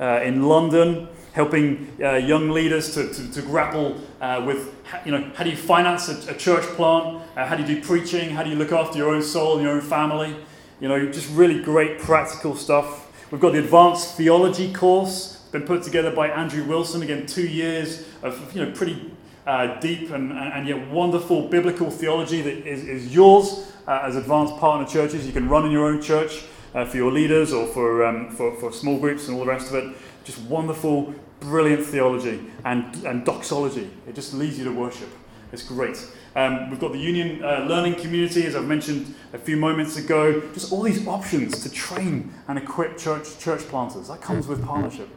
uh, 0.00 0.20
in 0.22 0.44
London, 0.44 1.08
helping 1.32 1.94
uh, 2.02 2.14
young 2.14 2.50
leaders 2.50 2.94
to, 2.94 3.12
to, 3.12 3.30
to 3.32 3.42
grapple 3.42 4.00
uh, 4.20 4.42
with, 4.46 4.74
you 5.04 5.12
know, 5.12 5.30
how 5.34 5.44
do 5.44 5.50
you 5.50 5.56
finance 5.56 6.08
a, 6.08 6.32
a 6.32 6.34
church 6.34 6.64
plant? 6.76 7.22
Uh, 7.36 7.46
how 7.46 7.56
do 7.56 7.62
you 7.62 7.74
do 7.74 7.86
preaching? 7.86 8.30
How 8.30 8.42
do 8.42 8.50
you 8.50 8.56
look 8.56 8.72
after 8.72 8.96
your 8.96 9.10
own 9.10 9.22
soul 9.22 9.54
and 9.54 9.62
your 9.62 9.74
own 9.74 9.82
family? 9.82 10.34
You 10.80 10.88
know, 10.88 11.10
just 11.10 11.30
really 11.30 11.62
great 11.62 11.98
practical 11.98 12.56
stuff. 12.56 13.30
We've 13.30 13.40
got 13.40 13.52
the 13.52 13.58
Advance 13.58 14.12
Theology 14.12 14.72
course, 14.72 15.36
been 15.52 15.62
put 15.62 15.82
together 15.82 16.10
by 16.10 16.28
Andrew 16.28 16.64
Wilson. 16.64 17.02
Again, 17.02 17.26
two 17.26 17.46
years 17.46 18.04
of, 18.22 18.54
you 18.54 18.64
know, 18.64 18.72
pretty 18.72 19.10
uh, 19.46 19.78
deep 19.80 20.10
and, 20.10 20.32
and, 20.32 20.66
yet 20.66 20.88
wonderful 20.88 21.48
biblical 21.48 21.90
theology 21.90 22.40
that 22.40 22.66
is, 22.66 22.84
is 22.84 23.14
yours 23.14 23.72
uh, 23.86 24.00
as 24.02 24.16
Advance 24.16 24.50
partner 24.52 24.86
churches. 24.86 25.26
You 25.26 25.32
can 25.32 25.48
run 25.48 25.66
in 25.66 25.70
your 25.70 25.86
own 25.86 26.00
church 26.00 26.44
uh, 26.74 26.84
for 26.84 26.96
your 26.96 27.12
leaders 27.12 27.52
or 27.52 27.66
for, 27.66 28.04
um, 28.04 28.30
for, 28.30 28.54
for 28.56 28.72
small 28.72 28.98
groups 28.98 29.28
and 29.28 29.36
all 29.36 29.44
the 29.44 29.50
rest 29.50 29.68
of 29.68 29.74
it. 29.76 29.96
Just 30.24 30.40
wonderful, 30.42 31.14
brilliant 31.40 31.84
theology 31.84 32.40
and, 32.64 33.04
and 33.04 33.24
doxology. 33.24 33.90
It 34.08 34.14
just 34.14 34.32
leads 34.32 34.58
you 34.58 34.64
to 34.64 34.72
worship. 34.72 35.10
It's 35.52 35.62
great. 35.62 36.04
Um, 36.34 36.68
we've 36.70 36.80
got 36.80 36.92
the 36.92 36.98
Union 36.98 37.44
uh, 37.44 37.66
Learning 37.68 37.94
Community, 37.94 38.44
as 38.44 38.56
I've 38.56 38.64
mentioned 38.64 39.14
a 39.32 39.38
few 39.38 39.56
moments 39.56 39.96
ago. 39.96 40.40
Just 40.52 40.72
all 40.72 40.82
these 40.82 41.06
options 41.06 41.62
to 41.62 41.70
train 41.70 42.32
and 42.48 42.58
equip 42.58 42.98
church, 42.98 43.38
church 43.38 43.60
planters. 43.68 44.08
That 44.08 44.20
comes 44.20 44.48
with 44.48 44.64
partnership. 44.64 45.08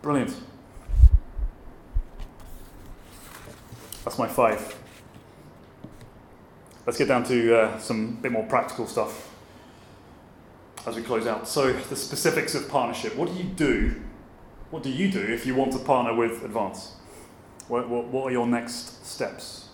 Brilliant. 0.00 0.34
That's 4.08 4.18
my 4.18 4.26
five. 4.26 4.74
Let's 6.86 6.98
get 6.98 7.08
down 7.08 7.24
to 7.24 7.54
uh, 7.54 7.78
some 7.78 8.12
bit 8.22 8.32
more 8.32 8.44
practical 8.44 8.86
stuff 8.86 9.34
as 10.86 10.96
we 10.96 11.02
close 11.02 11.26
out. 11.26 11.46
So, 11.46 11.74
the 11.74 11.94
specifics 11.94 12.54
of 12.54 12.70
partnership. 12.70 13.16
What 13.16 13.28
do 13.28 13.34
you 13.34 13.44
do? 13.44 14.00
What 14.70 14.82
do 14.82 14.88
you 14.88 15.10
do 15.10 15.20
if 15.20 15.44
you 15.44 15.54
want 15.54 15.72
to 15.72 15.78
partner 15.80 16.14
with 16.14 16.42
Advance? 16.42 16.92
What, 17.66 17.90
what, 17.90 18.06
what 18.06 18.24
are 18.24 18.30
your 18.30 18.46
next 18.46 19.04
steps? 19.04 19.68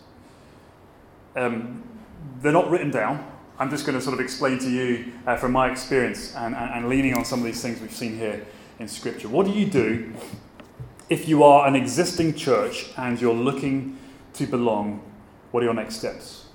Um, 1.36 1.84
they're 2.40 2.50
not 2.50 2.68
written 2.68 2.90
down. 2.90 3.24
I'm 3.60 3.70
just 3.70 3.86
going 3.86 3.96
to 3.96 4.02
sort 4.02 4.14
of 4.14 4.20
explain 4.20 4.58
to 4.58 4.68
you 4.68 5.12
uh, 5.28 5.36
from 5.36 5.52
my 5.52 5.70
experience 5.70 6.34
and, 6.34 6.56
and, 6.56 6.74
and 6.74 6.88
leaning 6.88 7.14
on 7.14 7.24
some 7.24 7.38
of 7.38 7.44
these 7.44 7.62
things 7.62 7.80
we've 7.80 7.94
seen 7.94 8.18
here 8.18 8.44
in 8.80 8.88
Scripture. 8.88 9.28
What 9.28 9.46
do 9.46 9.52
you 9.52 9.66
do 9.66 10.12
if 11.08 11.28
you 11.28 11.44
are 11.44 11.68
an 11.68 11.76
existing 11.76 12.34
church 12.34 12.90
and 12.96 13.20
you're 13.20 13.32
looking 13.32 14.00
to 14.34 14.46
belong? 14.46 15.02
What 15.50 15.62
are 15.62 15.66
your 15.66 15.74
next 15.74 15.96
steps? 15.96 16.46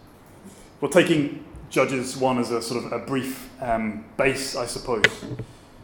Well, 0.81 0.91
taking 0.91 1.45
Judges 1.69 2.17
1 2.17 2.39
as 2.39 2.51
a 2.51 2.61
sort 2.61 2.83
of 2.83 2.91
a 2.91 2.99
brief 2.99 3.49
um, 3.61 4.05
base, 4.17 4.55
I 4.55 4.65
suppose. 4.65 5.03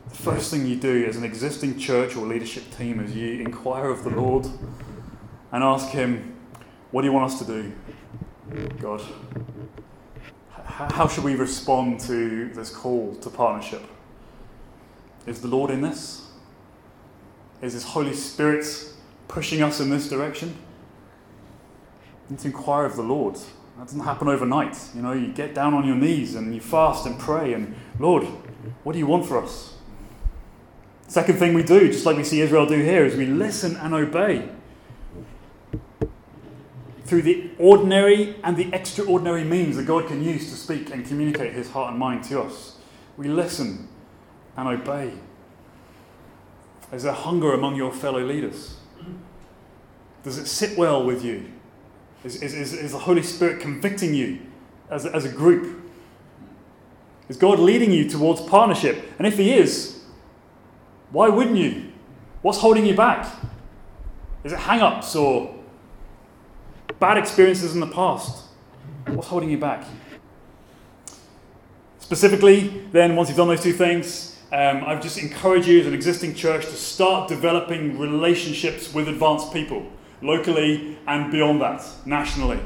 The 0.09 0.15
first 0.15 0.51
thing 0.51 0.65
you 0.65 0.75
do 0.75 1.05
as 1.05 1.17
an 1.17 1.23
existing 1.23 1.77
church 1.77 2.15
or 2.15 2.25
leadership 2.25 2.63
team 2.75 2.99
is 2.99 3.15
you 3.15 3.41
inquire 3.41 3.89
of 3.89 4.03
the 4.03 4.09
Lord 4.09 4.47
and 5.51 5.63
ask 5.63 5.89
Him, 5.89 6.35
What 6.91 7.01
do 7.01 7.07
you 7.07 7.13
want 7.13 7.31
us 7.31 7.39
to 7.39 7.45
do, 7.45 7.73
God? 8.79 9.01
How 10.51 11.07
should 11.07 11.23
we 11.23 11.35
respond 11.35 11.99
to 12.01 12.49
this 12.49 12.69
call 12.69 13.15
to 13.15 13.29
partnership? 13.29 13.83
Is 15.25 15.41
the 15.41 15.47
Lord 15.47 15.71
in 15.71 15.81
this? 15.81 16.29
Is 17.61 17.73
His 17.73 17.83
Holy 17.83 18.13
Spirit 18.13 18.65
pushing 19.27 19.61
us 19.61 19.79
in 19.79 19.89
this 19.89 20.09
direction? 20.09 20.57
Need 22.29 22.39
to 22.39 22.47
inquire 22.47 22.85
of 22.85 22.95
the 22.95 23.03
Lord. 23.03 23.35
That 23.77 23.85
doesn't 23.85 23.99
happen 23.99 24.27
overnight. 24.27 24.77
You 24.95 25.01
know, 25.01 25.11
you 25.11 25.27
get 25.27 25.53
down 25.53 25.73
on 25.73 25.85
your 25.85 25.95
knees 25.95 26.35
and 26.35 26.53
you 26.53 26.61
fast 26.61 27.05
and 27.05 27.19
pray 27.19 27.53
and, 27.53 27.75
Lord, 27.99 28.23
what 28.83 28.93
do 28.93 28.99
you 28.99 29.07
want 29.07 29.25
for 29.25 29.41
us? 29.41 29.75
Second 31.07 31.37
thing 31.37 31.53
we 31.53 31.63
do, 31.63 31.87
just 31.87 32.05
like 32.05 32.17
we 32.17 32.23
see 32.23 32.41
Israel 32.41 32.65
do 32.65 32.81
here, 32.81 33.05
is 33.05 33.15
we 33.15 33.25
listen 33.25 33.75
and 33.75 33.93
obey. 33.93 34.49
Through 37.05 37.21
the 37.21 37.51
ordinary 37.59 38.35
and 38.43 38.57
the 38.57 38.73
extraordinary 38.73 39.43
means 39.43 39.75
that 39.75 39.85
God 39.85 40.07
can 40.07 40.23
use 40.23 40.49
to 40.49 40.55
speak 40.55 40.89
and 40.89 41.05
communicate 41.05 41.53
his 41.53 41.69
heart 41.69 41.91
and 41.91 41.99
mind 41.99 42.23
to 42.25 42.41
us. 42.41 42.77
We 43.17 43.27
listen 43.27 43.87
and 44.57 44.67
obey. 44.67 45.13
Is 46.91 47.03
there 47.03 47.13
hunger 47.13 47.53
among 47.53 47.75
your 47.75 47.91
fellow 47.91 48.23
leaders? 48.23 48.77
Does 50.23 50.39
it 50.39 50.47
sit 50.47 50.75
well 50.77 51.05
with 51.05 51.23
you? 51.23 51.51
Is, 52.25 52.41
is, 52.41 52.73
is 52.73 52.91
the 52.91 52.97
Holy 52.97 53.21
Spirit 53.21 53.61
convicting 53.61 54.13
you 54.13 54.39
as 54.89 55.05
as 55.05 55.25
a 55.25 55.29
group? 55.29 55.83
Is 57.29 57.37
God 57.37 57.59
leading 57.59 57.91
you 57.91 58.09
towards 58.09 58.41
partnership? 58.41 59.11
And 59.19 59.27
if 59.27 59.37
He 59.37 59.53
is, 59.53 60.01
why 61.11 61.29
wouldn't 61.29 61.55
you? 61.55 61.91
What's 62.41 62.57
holding 62.57 62.85
you 62.85 62.95
back? 62.95 63.31
Is 64.43 64.53
it 64.53 64.59
hang 64.59 64.81
ups 64.81 65.15
or 65.15 65.55
bad 66.99 67.17
experiences 67.17 67.73
in 67.73 67.79
the 67.79 67.87
past? 67.87 68.45
What's 69.07 69.27
holding 69.27 69.49
you 69.49 69.59
back? 69.59 69.85
Specifically, 71.99 72.85
then, 72.91 73.15
once 73.15 73.29
you've 73.29 73.37
done 73.37 73.47
those 73.47 73.63
two 73.63 73.73
things, 73.73 74.39
um, 74.51 74.83
I 74.83 74.93
would 74.93 75.01
just 75.01 75.17
encourage 75.17 75.67
you 75.67 75.79
as 75.79 75.87
an 75.87 75.93
existing 75.93 76.35
church 76.35 76.65
to 76.65 76.73
start 76.73 77.27
developing 77.27 77.97
relationships 77.97 78.93
with 78.93 79.07
Advance 79.07 79.49
people, 79.49 79.91
locally 80.21 80.97
and 81.07 81.31
beyond 81.31 81.61
that, 81.61 81.85
nationally. 82.05 82.59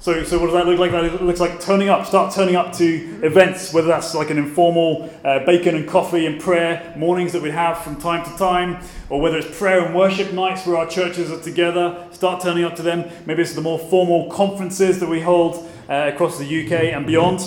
So, 0.00 0.24
so 0.24 0.38
what 0.38 0.46
does 0.46 0.54
that 0.54 0.66
look 0.66 0.78
like? 0.78 0.92
That 0.92 1.22
looks 1.22 1.40
like 1.40 1.60
turning 1.60 1.90
up. 1.90 2.06
Start 2.06 2.32
turning 2.32 2.56
up 2.56 2.72
to 2.76 3.20
events, 3.22 3.74
whether 3.74 3.88
that's 3.88 4.14
like 4.14 4.30
an 4.30 4.38
informal 4.38 5.10
uh, 5.22 5.44
bacon 5.44 5.74
and 5.76 5.86
coffee 5.86 6.24
and 6.24 6.40
prayer 6.40 6.94
mornings 6.96 7.32
that 7.34 7.42
we 7.42 7.50
have 7.50 7.76
from 7.82 8.00
time 8.00 8.24
to 8.24 8.38
time, 8.38 8.82
or 9.10 9.20
whether 9.20 9.36
it's 9.36 9.58
prayer 9.58 9.84
and 9.84 9.94
worship 9.94 10.32
nights 10.32 10.66
where 10.66 10.78
our 10.78 10.86
churches 10.86 11.30
are 11.30 11.42
together. 11.42 12.08
Start 12.12 12.42
turning 12.42 12.64
up 12.64 12.76
to 12.76 12.82
them. 12.82 13.10
Maybe 13.26 13.42
it's 13.42 13.52
the 13.52 13.60
more 13.60 13.78
formal 13.78 14.30
conferences 14.30 15.00
that 15.00 15.08
we 15.08 15.20
hold 15.20 15.68
uh, 15.90 16.10
across 16.14 16.38
the 16.38 16.46
UK 16.46 16.94
and 16.94 17.06
beyond. 17.06 17.42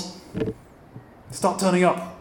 Start 1.32 1.60
turning 1.60 1.84
up. 1.84 2.13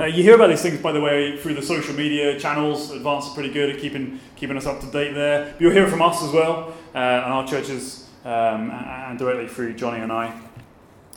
Uh, 0.00 0.04
you 0.04 0.22
hear 0.22 0.36
about 0.36 0.48
these 0.48 0.62
things, 0.62 0.80
by 0.80 0.92
the 0.92 1.00
way, 1.00 1.36
through 1.38 1.54
the 1.54 1.62
social 1.62 1.92
media 1.92 2.38
channels. 2.38 2.92
Advance 2.92 3.26
is 3.26 3.34
pretty 3.34 3.52
good 3.52 3.68
at 3.68 3.80
keeping 3.80 4.20
keeping 4.36 4.56
us 4.56 4.64
up 4.64 4.78
to 4.78 4.86
date 4.86 5.12
there. 5.12 5.50
But 5.52 5.60
you'll 5.60 5.72
hear 5.72 5.88
from 5.88 6.02
us 6.02 6.22
as 6.22 6.30
well, 6.30 6.72
uh, 6.94 6.98
and 6.98 7.32
our 7.32 7.44
churches 7.44 8.08
um, 8.24 8.70
and 8.70 9.18
directly 9.18 9.48
through 9.48 9.74
Johnny 9.74 9.98
and 9.98 10.12
I. 10.12 10.26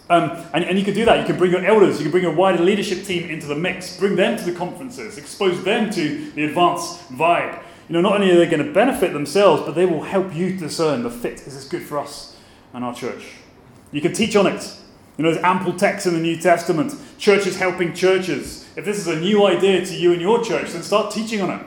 Um, 0.10 0.32
and, 0.54 0.66
and 0.66 0.80
you 0.80 0.84
can 0.84 0.96
do 0.96 1.06
that. 1.06 1.20
You 1.20 1.26
can 1.28 1.38
bring 1.38 1.52
your 1.52 1.64
elders, 1.64 2.00
you 2.00 2.06
can 2.06 2.12
bring 2.12 2.24
your 2.24 2.34
wider 2.34 2.64
leadership 2.64 3.06
team 3.06 3.30
into 3.30 3.46
the 3.46 3.56
mix, 3.56 3.98
bring 3.98 4.16
them 4.16 4.36
to 4.38 4.44
the 4.44 4.52
conferences, 4.52 5.20
expose 5.20 5.64
them 5.64 5.92
to 5.92 6.32
the 6.32 6.46
Advance 6.46 6.98
vibe. 7.10 7.62
You 7.88 7.94
know, 7.94 8.02
not 8.02 8.16
only 8.16 8.32
are 8.32 8.38
they 8.38 8.48
going 8.48 8.66
to 8.66 8.74
benefit 8.74 9.14
themselves, 9.14 9.62
but 9.62 9.76
they 9.76 9.86
will 9.86 10.02
help 10.02 10.34
you 10.34 10.58
discern 10.58 11.04
the 11.04 11.12
fit. 11.12 11.42
Is 11.42 11.54
this 11.54 11.68
good 11.68 11.84
for 11.84 12.00
us 12.00 12.36
and 12.74 12.84
our 12.84 12.96
church? 12.96 13.28
You 13.92 14.02
can 14.02 14.14
teach 14.14 14.36
on 14.36 14.48
it. 14.48 14.76
You 15.18 15.24
know, 15.24 15.32
there's 15.32 15.44
ample 15.44 15.74
text 15.74 16.08
in 16.08 16.16
the 16.16 16.20
New 16.20 16.38
Testament. 16.38 16.94
Churches 17.20 17.58
helping 17.58 17.94
churches. 17.94 18.61
If 18.76 18.86
this 18.86 18.98
is 18.98 19.08
a 19.08 19.20
new 19.20 19.46
idea 19.46 19.86
to 19.86 19.94
you 19.96 20.14
and 20.14 20.22
your 20.22 20.44
church, 20.44 20.72
then 20.72 20.84
start 20.84 21.14
teaching 21.14 21.42
on 21.42 21.50
it. 21.50 21.66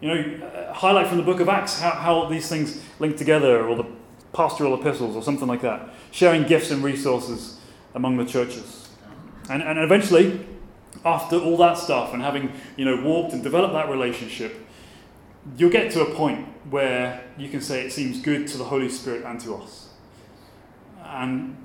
You 0.00 0.08
know, 0.08 0.46
uh, 0.46 0.72
highlight 0.72 1.06
from 1.06 1.16
the 1.16 1.22
book 1.22 1.40
of 1.40 1.48
Acts 1.48 1.80
how, 1.80 1.90
how 1.90 2.28
these 2.28 2.48
things 2.48 2.82
link 2.98 3.16
together, 3.16 3.66
or 3.66 3.76
the 3.76 3.86
pastoral 4.32 4.78
epistles 4.78 5.14
or 5.14 5.22
something 5.22 5.46
like 5.46 5.62
that, 5.62 5.90
sharing 6.10 6.46
gifts 6.46 6.70
and 6.70 6.82
resources 6.82 7.58
among 7.94 8.16
the 8.16 8.24
churches. 8.24 8.88
And, 9.48 9.62
and 9.62 9.78
eventually, 9.78 10.40
after 11.04 11.36
all 11.36 11.56
that 11.58 11.78
stuff 11.78 12.12
and 12.12 12.22
having 12.22 12.52
you 12.76 12.84
know 12.84 13.02
walked 13.02 13.32
and 13.32 13.42
developed 13.42 13.74
that 13.74 13.88
relationship, 13.88 14.54
you'll 15.56 15.70
get 15.70 15.90
to 15.92 16.02
a 16.02 16.14
point 16.14 16.46
where 16.70 17.24
you 17.36 17.48
can 17.48 17.60
say 17.60 17.84
it 17.84 17.92
seems 17.92 18.20
good 18.20 18.46
to 18.48 18.58
the 18.58 18.64
Holy 18.64 18.88
Spirit 18.88 19.24
and 19.24 19.40
to 19.40 19.54
us. 19.56 19.88
And 21.04 21.56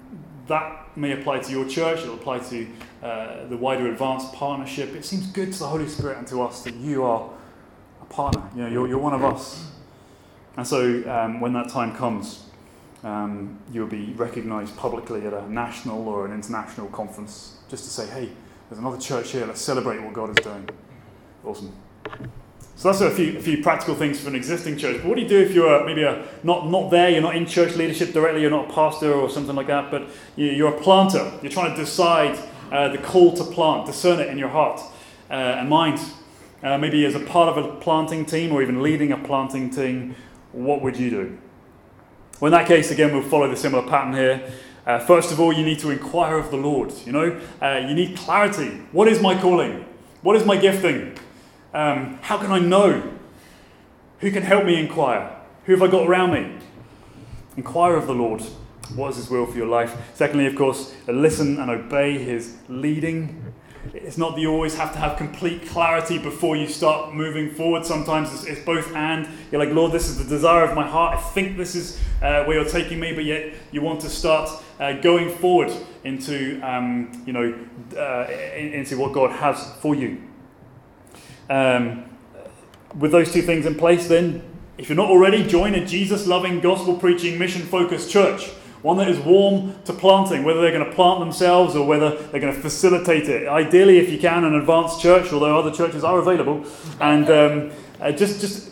that 0.48 0.98
may 0.98 1.12
apply 1.20 1.40
to 1.40 1.52
your 1.52 1.68
church, 1.68 2.00
it'll 2.00 2.16
apply 2.16 2.40
to 2.40 2.68
uh, 3.04 3.46
the 3.48 3.58
wider 3.58 3.92
Advance 3.92 4.26
partnership. 4.34 4.96
It 4.96 5.06
seems 5.06 5.28
good 5.28 5.54
to 5.54 5.60
the 5.60 5.68
Holy 5.68 5.88
Spirit 5.88 6.18
and 6.18 6.28
to 6.28 6.42
us 6.42 6.64
that 6.64 6.76
you 6.76 7.04
are 7.04 7.30
a 8.02 8.06
partner. 8.06 8.44
You 8.56 8.64
know, 8.64 8.70
you're, 8.70 8.88
you're 8.88 8.98
one 8.98 9.14
of 9.14 9.24
us. 9.24 9.70
And 10.56 10.66
so 10.66 11.04
um, 11.10 11.40
when 11.40 11.54
that 11.54 11.70
time 11.70 11.96
comes, 11.96 12.44
um, 13.04 13.60
you'll 13.72 13.88
be 13.88 14.14
recognized 14.14 14.76
publicly 14.76 15.26
at 15.26 15.34
a 15.34 15.52
national 15.52 16.08
or 16.08 16.26
an 16.26 16.34
international 16.34 16.88
conference 16.88 17.58
just 17.70 17.84
to 17.84 17.90
say, 17.90 18.08
hey, 18.08 18.30
there's 18.70 18.80
another 18.80 18.98
church 18.98 19.32
here, 19.32 19.46
let's 19.46 19.62
celebrate 19.62 20.02
what 20.02 20.14
God 20.14 20.30
is 20.32 20.44
doing. 20.44 20.68
Awesome. 21.46 21.74
So 22.78 22.92
that's 22.92 23.02
a 23.02 23.10
few, 23.10 23.40
a 23.40 23.42
few 23.42 23.64
practical 23.64 23.96
things 23.96 24.20
for 24.20 24.30
an 24.30 24.36
existing 24.36 24.78
church. 24.78 24.98
But 24.98 25.08
what 25.08 25.16
do 25.16 25.24
you 25.24 25.28
do 25.28 25.40
if 25.40 25.52
you're 25.52 25.84
maybe 25.84 26.04
a, 26.04 26.28
not, 26.44 26.70
not 26.70 26.92
there, 26.92 27.10
you're 27.10 27.24
not 27.24 27.36
in 27.36 27.48
church 27.48 27.76
leadership 27.76 28.14
directly, 28.14 28.42
you're 28.42 28.52
not 28.52 28.70
a 28.70 28.74
pastor 28.74 29.12
or 29.12 29.32
something 29.32 29.56
like 29.56 29.66
that, 29.66 29.90
but 29.90 30.08
you, 30.36 30.68
are 30.68 30.76
a 30.76 30.80
planter. 30.80 31.32
You're 31.42 31.52
trying 31.52 31.76
to 31.76 31.78
decide 31.78 32.38
uh, 32.72 32.90
the 32.90 33.00
call 33.00 33.36
to 33.36 33.44
plant, 33.46 33.88
discern 33.88 34.20
it 34.20 34.30
in 34.30 34.38
your 34.38 34.50
heart 34.50 34.80
uh, 35.32 35.34
and 35.34 35.68
mind. 35.68 36.00
Uh, 36.62 36.78
maybe 36.78 37.04
as 37.04 37.16
a 37.16 37.20
part 37.20 37.58
of 37.58 37.66
a 37.66 37.76
planting 37.78 38.26
team 38.26 38.52
or 38.52 38.62
even 38.62 38.84
leading 38.84 39.12
a 39.12 39.18
planting 39.18 39.72
team, 39.72 40.16
what 40.52 40.84
would 40.84 40.98
you 40.98 41.10
do? 41.10 41.38
Well, 42.40 42.54
in 42.54 42.60
that 42.60 42.68
case, 42.68 42.92
again, 42.92 43.12
we'll 43.12 43.28
follow 43.28 43.50
the 43.50 43.58
similar 43.58 43.90
pattern 43.90 44.14
here. 44.14 44.52
Uh, 44.86 45.00
first 45.00 45.32
of 45.32 45.40
all, 45.40 45.52
you 45.52 45.66
need 45.66 45.80
to 45.80 45.90
inquire 45.90 46.38
of 46.38 46.52
the 46.52 46.58
Lord. 46.58 46.94
You 47.08 47.12
know, 47.12 47.42
uh, 47.60 47.88
you 47.88 47.96
need 47.96 48.16
clarity. 48.16 48.82
What 48.92 49.08
is 49.08 49.20
my 49.20 49.40
calling? 49.40 49.84
What 50.22 50.36
is 50.36 50.46
my 50.46 50.58
gifting? 50.58 51.18
Um, 51.74 52.20
how 52.22 52.38
can 52.38 52.52
I 52.52 52.60
know? 52.60 53.18
Who 54.20 54.32
can 54.32 54.44
help 54.44 54.66
me 54.66 54.80
inquire? 54.80 55.36
Who 55.66 55.74
have 55.74 55.84
I 55.84 55.88
got 55.88 56.08
around 56.08 56.34
me? 56.34 56.58
Inquire 57.56 57.96
of 57.96 58.08
the 58.08 58.14
Lord. 58.14 58.42
What 58.96 59.12
is 59.12 59.18
His 59.18 59.30
will 59.30 59.46
for 59.46 59.58
your 59.58 59.68
life? 59.68 59.96
Secondly, 60.14 60.46
of 60.46 60.56
course, 60.56 60.96
listen 61.08 61.60
and 61.60 61.70
obey 61.70 62.18
His 62.18 62.56
leading. 62.70 63.54
it's 63.94 64.18
not 64.18 64.36
that 64.36 64.42
you 64.42 64.52
always 64.52 64.76
have 64.76 64.94
to 64.94 65.00
have 65.00 65.18
complete 65.18 65.68
clarity 65.68 66.18
before 66.18 66.56
you 66.56 66.68
start 66.68 67.14
moving 67.14 67.52
forward. 67.52 67.86
Sometimes 67.86 68.34
it's, 68.34 68.46
it's 68.46 68.66
both 68.66 68.96
and. 68.96 69.28
You're 69.52 69.64
like, 69.64 69.74
Lord, 69.74 69.92
this 69.92 70.08
is 70.08 70.18
the 70.18 70.24
desire 70.24 70.64
of 70.64 70.76
my 70.76 70.88
heart. 70.88 71.18
I 71.18 71.22
think 71.22 71.58
this 71.58 71.76
is 71.76 72.00
uh, 72.22 72.44
where 72.46 72.60
you're 72.60 72.70
taking 72.70 73.00
me, 73.00 73.14
but 73.14 73.26
yet 73.26 73.54
you 73.72 73.82
want 73.82 74.02
to 74.02 74.10
start 74.10 74.50
uh, 74.80 74.94
going 74.94 75.30
forward 75.30 75.72
into, 76.04 76.62
um, 76.62 77.24
you 77.26 77.34
know, 77.34 77.54
uh, 77.98 78.32
into 78.56 78.98
what 78.98 79.14
God 79.14 79.32
has 79.32 79.74
for 79.82 79.96
you. 79.96 80.22
Um, 81.50 82.06
with 82.98 83.12
those 83.12 83.32
two 83.32 83.42
things 83.42 83.66
in 83.66 83.76
place, 83.76 84.08
then, 84.08 84.42
if 84.78 84.90
you're 84.90 84.96
not 84.96 85.10
already, 85.10 85.46
join 85.46 85.76
a 85.76 85.86
Jesus 85.86 86.28
loving, 86.28 86.60
gospel 86.60 86.96
preaching, 86.96 87.38
mission 87.38 87.62
focused 87.64 88.10
church. 88.10 88.50
One 88.82 88.98
that 88.98 89.10
is 89.10 89.20
warm 89.20 89.76
to 89.86 89.94
planting, 89.94 90.44
whether 90.44 90.62
they're 90.62 90.72
going 90.72 90.86
to 90.86 90.96
plant 90.96 91.20
themselves 91.20 91.76
or 91.76 91.86
whether 91.86 92.16
they're 92.16 92.40
going 92.40 92.54
to 92.54 92.62
facilitate 92.62 93.28
it. 93.28 93.48
Ideally, 93.48 93.98
if 93.98 94.10
you 94.10 94.20
can, 94.20 94.44
an 94.44 94.54
Advance 94.54 95.02
church, 95.02 95.34
although 95.34 95.58
other 95.58 95.72
churches 95.72 96.04
are 96.04 96.20
available. 96.20 96.64
And 97.02 97.30
um, 97.30 97.72
uh, 98.00 98.12
just, 98.12 98.40
just 98.40 98.72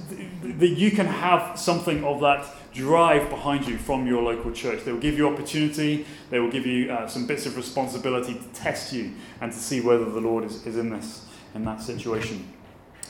that 0.59 0.69
you 0.69 0.91
can 0.91 1.07
have 1.07 1.59
something 1.59 2.03
of 2.03 2.21
that 2.21 2.45
drive 2.73 3.29
behind 3.29 3.67
you 3.67 3.77
from 3.77 4.05
your 4.05 4.21
local 4.21 4.51
church. 4.51 4.83
They 4.83 4.91
will 4.91 4.99
give 4.99 5.17
you 5.17 5.27
opportunity, 5.27 6.05
they 6.29 6.39
will 6.39 6.51
give 6.51 6.65
you 6.65 6.91
uh, 6.91 7.07
some 7.07 7.25
bits 7.25 7.45
of 7.45 7.57
responsibility 7.57 8.35
to 8.35 8.47
test 8.53 8.93
you 8.93 9.13
and 9.41 9.51
to 9.51 9.57
see 9.57 9.81
whether 9.81 10.05
the 10.05 10.19
Lord 10.19 10.43
is, 10.43 10.65
is 10.67 10.77
in 10.77 10.91
this, 10.91 11.25
in 11.55 11.65
that 11.65 11.81
situation. 11.81 12.47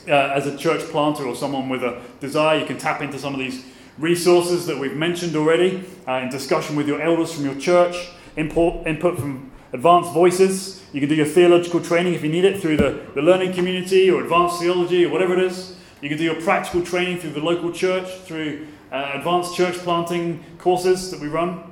Uh, 0.07 0.11
as 0.35 0.45
a 0.45 0.55
church 0.55 0.81
planter 0.91 1.25
or 1.25 1.35
someone 1.35 1.67
with 1.67 1.83
a 1.83 1.99
desire, 2.19 2.59
you 2.59 2.65
can 2.65 2.77
tap 2.77 3.01
into 3.01 3.17
some 3.17 3.33
of 3.33 3.39
these 3.39 3.65
resources 3.97 4.67
that 4.67 4.77
we've 4.77 4.95
mentioned 4.95 5.35
already 5.35 5.83
uh, 6.07 6.21
in 6.23 6.29
discussion 6.29 6.75
with 6.75 6.87
your 6.87 7.01
elders 7.01 7.33
from 7.33 7.43
your 7.43 7.55
church, 7.55 8.09
input, 8.35 8.85
input 8.85 9.17
from 9.17 9.51
Advance 9.73 10.07
voices. 10.13 10.83
You 10.93 10.99
can 10.99 11.09
do 11.09 11.15
your 11.15 11.25
theological 11.25 11.81
training 11.81 12.13
if 12.13 12.23
you 12.23 12.29
need 12.29 12.45
it 12.45 12.61
through 12.61 12.77
the, 12.77 13.01
the 13.13 13.21
learning 13.21 13.53
community 13.53 14.09
or 14.09 14.23
Advance 14.23 14.59
theology 14.59 15.05
or 15.05 15.09
whatever 15.09 15.33
it 15.33 15.43
is. 15.43 15.75
You 16.01 16.09
can 16.09 16.17
do 16.17 16.23
your 16.23 16.39
practical 16.39 16.81
training 16.81 17.19
through 17.19 17.31
the 17.31 17.41
local 17.41 17.71
church, 17.71 18.07
through 18.25 18.67
uh, 18.91 19.11
Advance 19.15 19.53
church 19.55 19.75
planting 19.75 20.43
courses 20.59 21.11
that 21.11 21.19
we 21.19 21.27
run. 21.27 21.63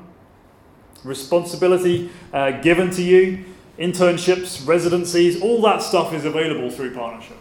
Responsibility 1.04 2.10
uh, 2.34 2.52
given 2.62 2.90
to 2.92 3.04
you, 3.04 3.46
internships, 3.78 4.66
residencies, 4.68 5.42
all 5.42 5.62
that 5.62 5.82
stuff 5.82 6.14
is 6.14 6.26
available 6.26 6.70
through 6.70 6.94
partnership. 6.94 7.38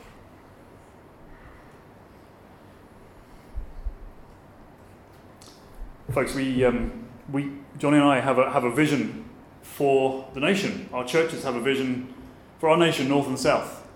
Folks, 6.13 6.35
we, 6.35 6.63
um, 6.63 7.09
we, 7.33 7.51
Johnny 7.79 7.97
and 7.97 8.05
I 8.05 8.21
have 8.21 8.39
a, 8.39 8.51
have 8.51 8.65
a 8.65 8.71
vision 8.71 9.25
for 9.63 10.29
the 10.35 10.41
nation. 10.41 10.91
Our 10.93 11.07
churches 11.07 11.43
have 11.45 11.57
a 11.57 11.61
vision 11.61 12.13
for 12.59 12.69
our 12.69 12.77
nation, 12.77 13.09
north 13.09 13.29
and 13.29 13.39
south, 13.39 13.89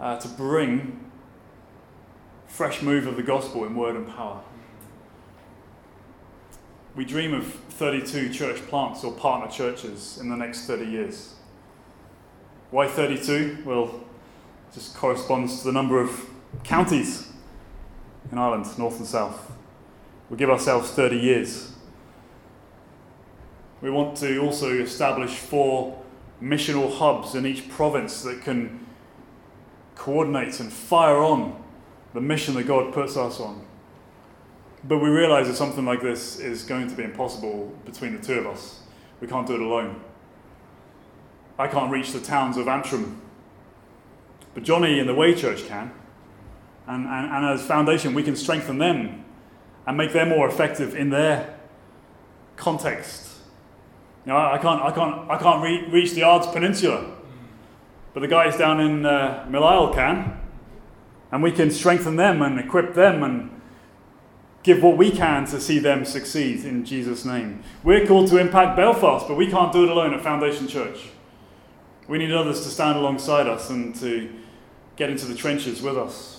uh, 0.00 0.18
to 0.18 0.26
bring 0.26 1.08
fresh 2.48 2.82
move 2.82 3.06
of 3.06 3.14
the 3.14 3.22
gospel 3.22 3.64
in 3.64 3.76
word 3.76 3.94
and 3.94 4.08
power. 4.08 4.42
We 6.96 7.04
dream 7.04 7.32
of 7.32 7.46
32 7.46 8.32
church 8.32 8.56
plants 8.66 9.04
or 9.04 9.12
partner 9.12 9.48
churches 9.48 10.18
in 10.20 10.30
the 10.30 10.36
next 10.36 10.66
30 10.66 10.86
years. 10.86 11.36
Why 12.72 12.88
32? 12.88 13.58
Well, 13.64 14.02
just 14.74 14.96
corresponds 14.96 15.60
to 15.60 15.66
the 15.66 15.72
number 15.72 16.00
of 16.00 16.28
counties 16.64 17.30
in 18.32 18.38
Ireland, 18.38 18.66
north 18.76 18.98
and 18.98 19.06
south. 19.06 19.52
We 20.30 20.36
give 20.36 20.50
ourselves 20.50 20.90
30 20.90 21.16
years. 21.16 21.72
We 23.80 23.90
want 23.90 24.16
to 24.18 24.38
also 24.38 24.70
establish 24.72 25.34
four 25.36 26.02
missional 26.42 26.96
hubs 26.98 27.34
in 27.34 27.46
each 27.46 27.68
province 27.68 28.22
that 28.22 28.42
can 28.42 28.86
coordinate 29.94 30.60
and 30.60 30.72
fire 30.72 31.16
on 31.16 31.62
the 32.14 32.20
mission 32.20 32.54
that 32.54 32.64
God 32.64 32.92
puts 32.92 33.16
us 33.16 33.40
on. 33.40 33.64
But 34.84 34.98
we 34.98 35.08
realize 35.08 35.48
that 35.48 35.56
something 35.56 35.84
like 35.84 36.00
this 36.00 36.38
is 36.38 36.62
going 36.62 36.88
to 36.88 36.94
be 36.94 37.02
impossible 37.02 37.74
between 37.84 38.16
the 38.16 38.22
two 38.22 38.34
of 38.34 38.46
us. 38.46 38.80
We 39.20 39.26
can't 39.26 39.46
do 39.46 39.54
it 39.54 39.60
alone. 39.60 40.00
I 41.58 41.66
can't 41.66 41.90
reach 41.90 42.12
the 42.12 42.20
towns 42.20 42.56
of 42.56 42.68
Antrim, 42.68 43.20
but 44.54 44.62
Johnny 44.62 45.00
and 45.00 45.08
the 45.08 45.14
Way 45.14 45.34
Church 45.34 45.66
can. 45.66 45.92
And, 46.86 47.06
and, 47.06 47.26
and 47.32 47.46
as 47.46 47.66
foundation, 47.66 48.14
we 48.14 48.22
can 48.22 48.36
strengthen 48.36 48.78
them 48.78 49.24
and 49.88 49.96
make 49.96 50.12
them 50.12 50.28
more 50.28 50.46
effective 50.46 50.94
in 50.94 51.08
their 51.08 51.58
context. 52.56 53.38
You 54.26 54.32
know, 54.32 54.36
I 54.36 54.58
can't, 54.58 54.82
I 54.82 54.90
can't, 54.90 55.30
I 55.30 55.38
can't 55.38 55.62
re- 55.62 55.88
reach 55.90 56.12
the 56.12 56.24
Ards 56.24 56.46
Peninsula, 56.46 57.10
but 58.12 58.20
the 58.20 58.28
guys 58.28 58.58
down 58.58 58.80
in 58.80 59.06
uh, 59.06 59.48
can, 59.94 60.38
and 61.32 61.42
we 61.42 61.50
can 61.50 61.70
strengthen 61.70 62.16
them 62.16 62.42
and 62.42 62.60
equip 62.60 62.92
them 62.92 63.22
and 63.22 63.62
give 64.62 64.82
what 64.82 64.98
we 64.98 65.10
can 65.10 65.46
to 65.46 65.58
see 65.58 65.78
them 65.78 66.04
succeed 66.04 66.66
in 66.66 66.84
Jesus' 66.84 67.24
name. 67.24 67.62
We're 67.82 68.06
called 68.06 68.28
to 68.28 68.36
impact 68.36 68.76
Belfast, 68.76 69.26
but 69.26 69.38
we 69.38 69.50
can't 69.50 69.72
do 69.72 69.84
it 69.84 69.88
alone 69.88 70.12
at 70.12 70.20
Foundation 70.20 70.68
Church. 70.68 70.98
We 72.06 72.18
need 72.18 72.32
others 72.32 72.62
to 72.64 72.68
stand 72.68 72.98
alongside 72.98 73.46
us 73.46 73.70
and 73.70 73.94
to 73.96 74.30
get 74.96 75.08
into 75.08 75.24
the 75.24 75.34
trenches 75.34 75.80
with 75.80 75.96
us 75.96 76.37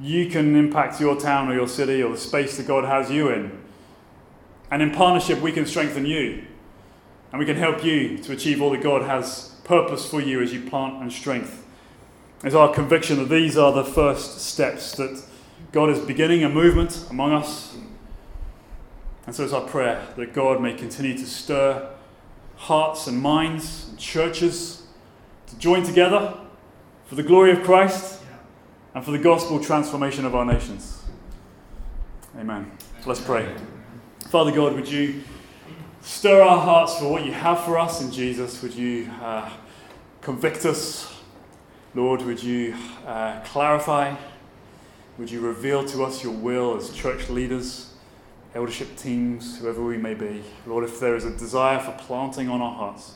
you 0.00 0.28
can 0.28 0.56
impact 0.56 1.00
your 1.00 1.18
town 1.18 1.48
or 1.48 1.54
your 1.54 1.68
city 1.68 2.02
or 2.02 2.12
the 2.12 2.18
space 2.18 2.56
that 2.56 2.66
God 2.66 2.84
has 2.84 3.10
you 3.10 3.28
in. 3.28 3.62
And 4.70 4.80
in 4.82 4.90
partnership, 4.90 5.40
we 5.40 5.52
can 5.52 5.66
strengthen 5.66 6.06
you. 6.06 6.44
And 7.30 7.38
we 7.38 7.46
can 7.46 7.56
help 7.56 7.84
you 7.84 8.18
to 8.18 8.32
achieve 8.32 8.62
all 8.62 8.70
that 8.70 8.82
God 8.82 9.02
has 9.02 9.54
purpose 9.64 10.08
for 10.08 10.20
you 10.20 10.42
as 10.42 10.52
you 10.52 10.62
plant 10.68 11.02
and 11.02 11.12
strength. 11.12 11.64
It's 12.44 12.54
our 12.54 12.72
conviction 12.72 13.18
that 13.18 13.28
these 13.28 13.56
are 13.56 13.72
the 13.72 13.84
first 13.84 14.40
steps 14.40 14.92
that 14.96 15.22
God 15.72 15.90
is 15.90 15.98
beginning 16.00 16.42
a 16.42 16.48
movement 16.48 17.06
among 17.10 17.32
us. 17.32 17.76
And 19.26 19.34
so 19.34 19.44
it's 19.44 19.52
our 19.52 19.62
prayer 19.62 20.06
that 20.16 20.32
God 20.32 20.60
may 20.60 20.74
continue 20.74 21.16
to 21.16 21.26
stir 21.26 21.88
hearts 22.56 23.06
and 23.06 23.20
minds 23.20 23.88
and 23.88 23.98
churches 23.98 24.86
to 25.46 25.56
join 25.58 25.82
together 25.84 26.36
for 27.06 27.14
the 27.14 27.22
glory 27.22 27.52
of 27.52 27.62
Christ 27.62 28.21
and 28.94 29.04
for 29.04 29.10
the 29.10 29.18
gospel 29.18 29.58
transformation 29.58 30.24
of 30.24 30.34
our 30.34 30.44
nations. 30.44 31.02
Amen. 32.38 32.70
So 33.02 33.08
let's 33.08 33.20
pray. 33.20 33.54
Father 34.28 34.52
God, 34.52 34.74
would 34.74 34.88
you 34.88 35.22
stir 36.02 36.42
our 36.42 36.58
hearts 36.58 36.98
for 36.98 37.10
what 37.10 37.24
you 37.24 37.32
have 37.32 37.64
for 37.64 37.78
us 37.78 38.00
in 38.00 38.10
Jesus? 38.10 38.62
Would 38.62 38.74
you 38.74 39.10
uh, 39.20 39.50
convict 40.20 40.64
us? 40.64 41.20
Lord, 41.94 42.22
would 42.22 42.42
you 42.42 42.74
uh, 43.06 43.40
clarify? 43.44 44.14
Would 45.18 45.30
you 45.30 45.40
reveal 45.40 45.84
to 45.86 46.04
us 46.04 46.22
your 46.24 46.32
will 46.32 46.76
as 46.76 46.90
church 46.90 47.28
leaders, 47.28 47.94
eldership 48.54 48.96
teams, 48.96 49.58
whoever 49.58 49.82
we 49.82 49.98
may 49.98 50.14
be? 50.14 50.42
Lord, 50.66 50.84
if 50.84 50.98
there 51.00 51.14
is 51.14 51.24
a 51.24 51.36
desire 51.36 51.78
for 51.78 51.92
planting 51.92 52.48
on 52.48 52.62
our 52.62 52.74
hearts, 52.74 53.14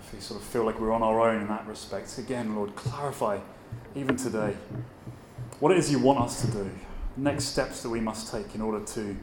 if 0.00 0.12
we 0.12 0.20
sort 0.20 0.40
of 0.40 0.46
feel 0.46 0.64
like 0.64 0.78
we're 0.78 0.92
on 0.92 1.02
our 1.02 1.20
own 1.20 1.40
in 1.40 1.48
that 1.48 1.66
respect, 1.66 2.18
again, 2.18 2.54
Lord, 2.54 2.76
clarify 2.76 3.38
even 3.94 4.16
today, 4.16 4.56
what 5.60 5.72
it 5.72 5.78
is 5.78 5.90
you 5.90 5.98
want 5.98 6.20
us 6.20 6.40
to 6.42 6.46
do, 6.48 6.70
next 7.16 7.44
steps 7.44 7.82
that 7.82 7.90
we 7.90 8.00
must 8.00 8.32
take 8.32 8.54
in 8.54 8.60
order 8.60 8.84
to 8.84 9.16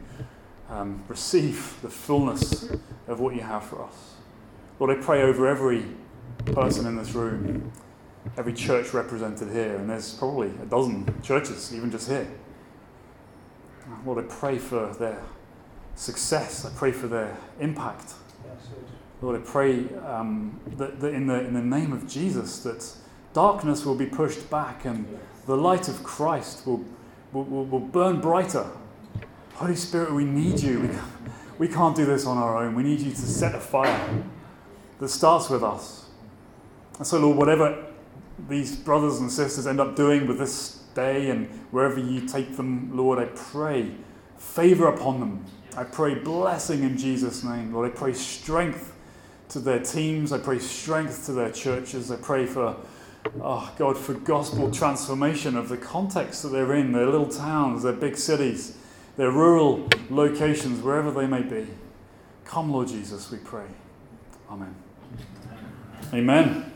um, 0.69 1.03
receive 1.07 1.77
the 1.81 1.89
fullness 1.89 2.69
of 3.07 3.19
what 3.19 3.35
you 3.35 3.41
have 3.41 3.63
for 3.63 3.83
us. 3.83 4.15
Lord, 4.79 4.97
I 4.97 5.01
pray 5.01 5.21
over 5.21 5.47
every 5.47 5.85
person 6.45 6.85
in 6.85 6.95
this 6.95 7.13
room, 7.13 7.71
every 8.37 8.53
church 8.53 8.93
represented 8.93 9.51
here, 9.51 9.75
and 9.77 9.89
there's 9.89 10.13
probably 10.15 10.49
a 10.61 10.65
dozen 10.65 11.21
churches, 11.21 11.73
even 11.73 11.91
just 11.91 12.09
here. 12.09 12.27
Lord, 14.05 14.25
I 14.25 14.27
pray 14.27 14.57
for 14.57 14.93
their 14.95 15.21
success. 15.95 16.65
I 16.65 16.71
pray 16.75 16.91
for 16.91 17.07
their 17.07 17.37
impact. 17.59 18.13
Lord, 19.21 19.39
I 19.39 19.43
pray 19.43 19.87
um, 20.05 20.59
that, 20.77 20.99
that 20.99 21.13
in, 21.13 21.27
the, 21.27 21.39
in 21.45 21.53
the 21.53 21.61
name 21.61 21.93
of 21.93 22.07
Jesus, 22.07 22.59
that 22.59 22.85
darkness 23.35 23.85
will 23.85 23.95
be 23.95 24.05
pushed 24.05 24.49
back 24.49 24.85
and 24.85 25.05
the 25.45 25.55
light 25.55 25.89
of 25.89 26.01
Christ 26.03 26.65
will, 26.65 26.83
will, 27.33 27.43
will, 27.43 27.81
burn 27.81 28.21
brighter. 28.21 28.65
Holy 29.55 29.75
Spirit, 29.75 30.13
we 30.13 30.23
need 30.23 30.61
you. 30.61 30.79
We, 30.79 31.67
we 31.67 31.67
can't 31.67 31.95
do 31.95 32.05
this 32.05 32.25
on 32.25 32.37
our 32.37 32.57
own. 32.57 32.75
We 32.75 32.83
need 32.83 33.01
you 33.01 33.11
to 33.11 33.21
set 33.21 33.53
a 33.53 33.59
fire 33.59 34.23
that 34.99 35.09
starts 35.09 35.49
with 35.49 35.63
us. 35.63 36.05
And 36.97 37.05
so, 37.05 37.19
Lord, 37.19 37.37
whatever 37.37 37.85
these 38.47 38.73
brothers 38.73 39.19
and 39.19 39.29
sisters 39.29 39.67
end 39.67 39.81
up 39.81 39.97
doing 39.97 40.27
with 40.27 40.39
this 40.39 40.83
day 40.95 41.29
and 41.29 41.47
wherever 41.71 41.99
you 41.99 42.25
take 42.25 42.55
them, 42.55 42.95
Lord, 42.95 43.19
I 43.19 43.25
pray 43.25 43.91
favor 44.37 44.87
upon 44.87 45.19
them. 45.19 45.45
I 45.75 45.83
pray 45.83 46.15
blessing 46.15 46.83
in 46.83 46.97
Jesus' 46.97 47.43
name. 47.43 47.73
Lord, 47.73 47.91
I 47.91 47.93
pray 47.93 48.13
strength 48.13 48.93
to 49.49 49.59
their 49.59 49.79
teams. 49.79 50.31
I 50.31 50.37
pray 50.37 50.59
strength 50.59 51.25
to 51.25 51.33
their 51.33 51.51
churches. 51.51 52.11
I 52.11 52.15
pray 52.15 52.45
for 52.45 52.77
oh 53.41 53.73
God, 53.77 53.97
for 53.97 54.13
gospel 54.13 54.71
transformation 54.71 55.55
of 55.57 55.69
the 55.69 55.77
context 55.77 56.43
that 56.43 56.49
they're 56.49 56.73
in, 56.75 56.91
their 56.91 57.05
little 57.05 57.27
towns, 57.27 57.83
their 57.83 57.93
big 57.93 58.17
cities, 58.17 58.77
their 59.17 59.31
rural 59.31 59.87
locations, 60.09 60.81
wherever 60.81 61.11
they 61.11 61.27
may 61.27 61.41
be. 61.41 61.67
Come, 62.45 62.71
Lord 62.71 62.87
Jesus, 62.87 63.31
we 63.31 63.37
pray. 63.39 63.65
Amen. 64.49 64.75
Amen. 66.13 66.74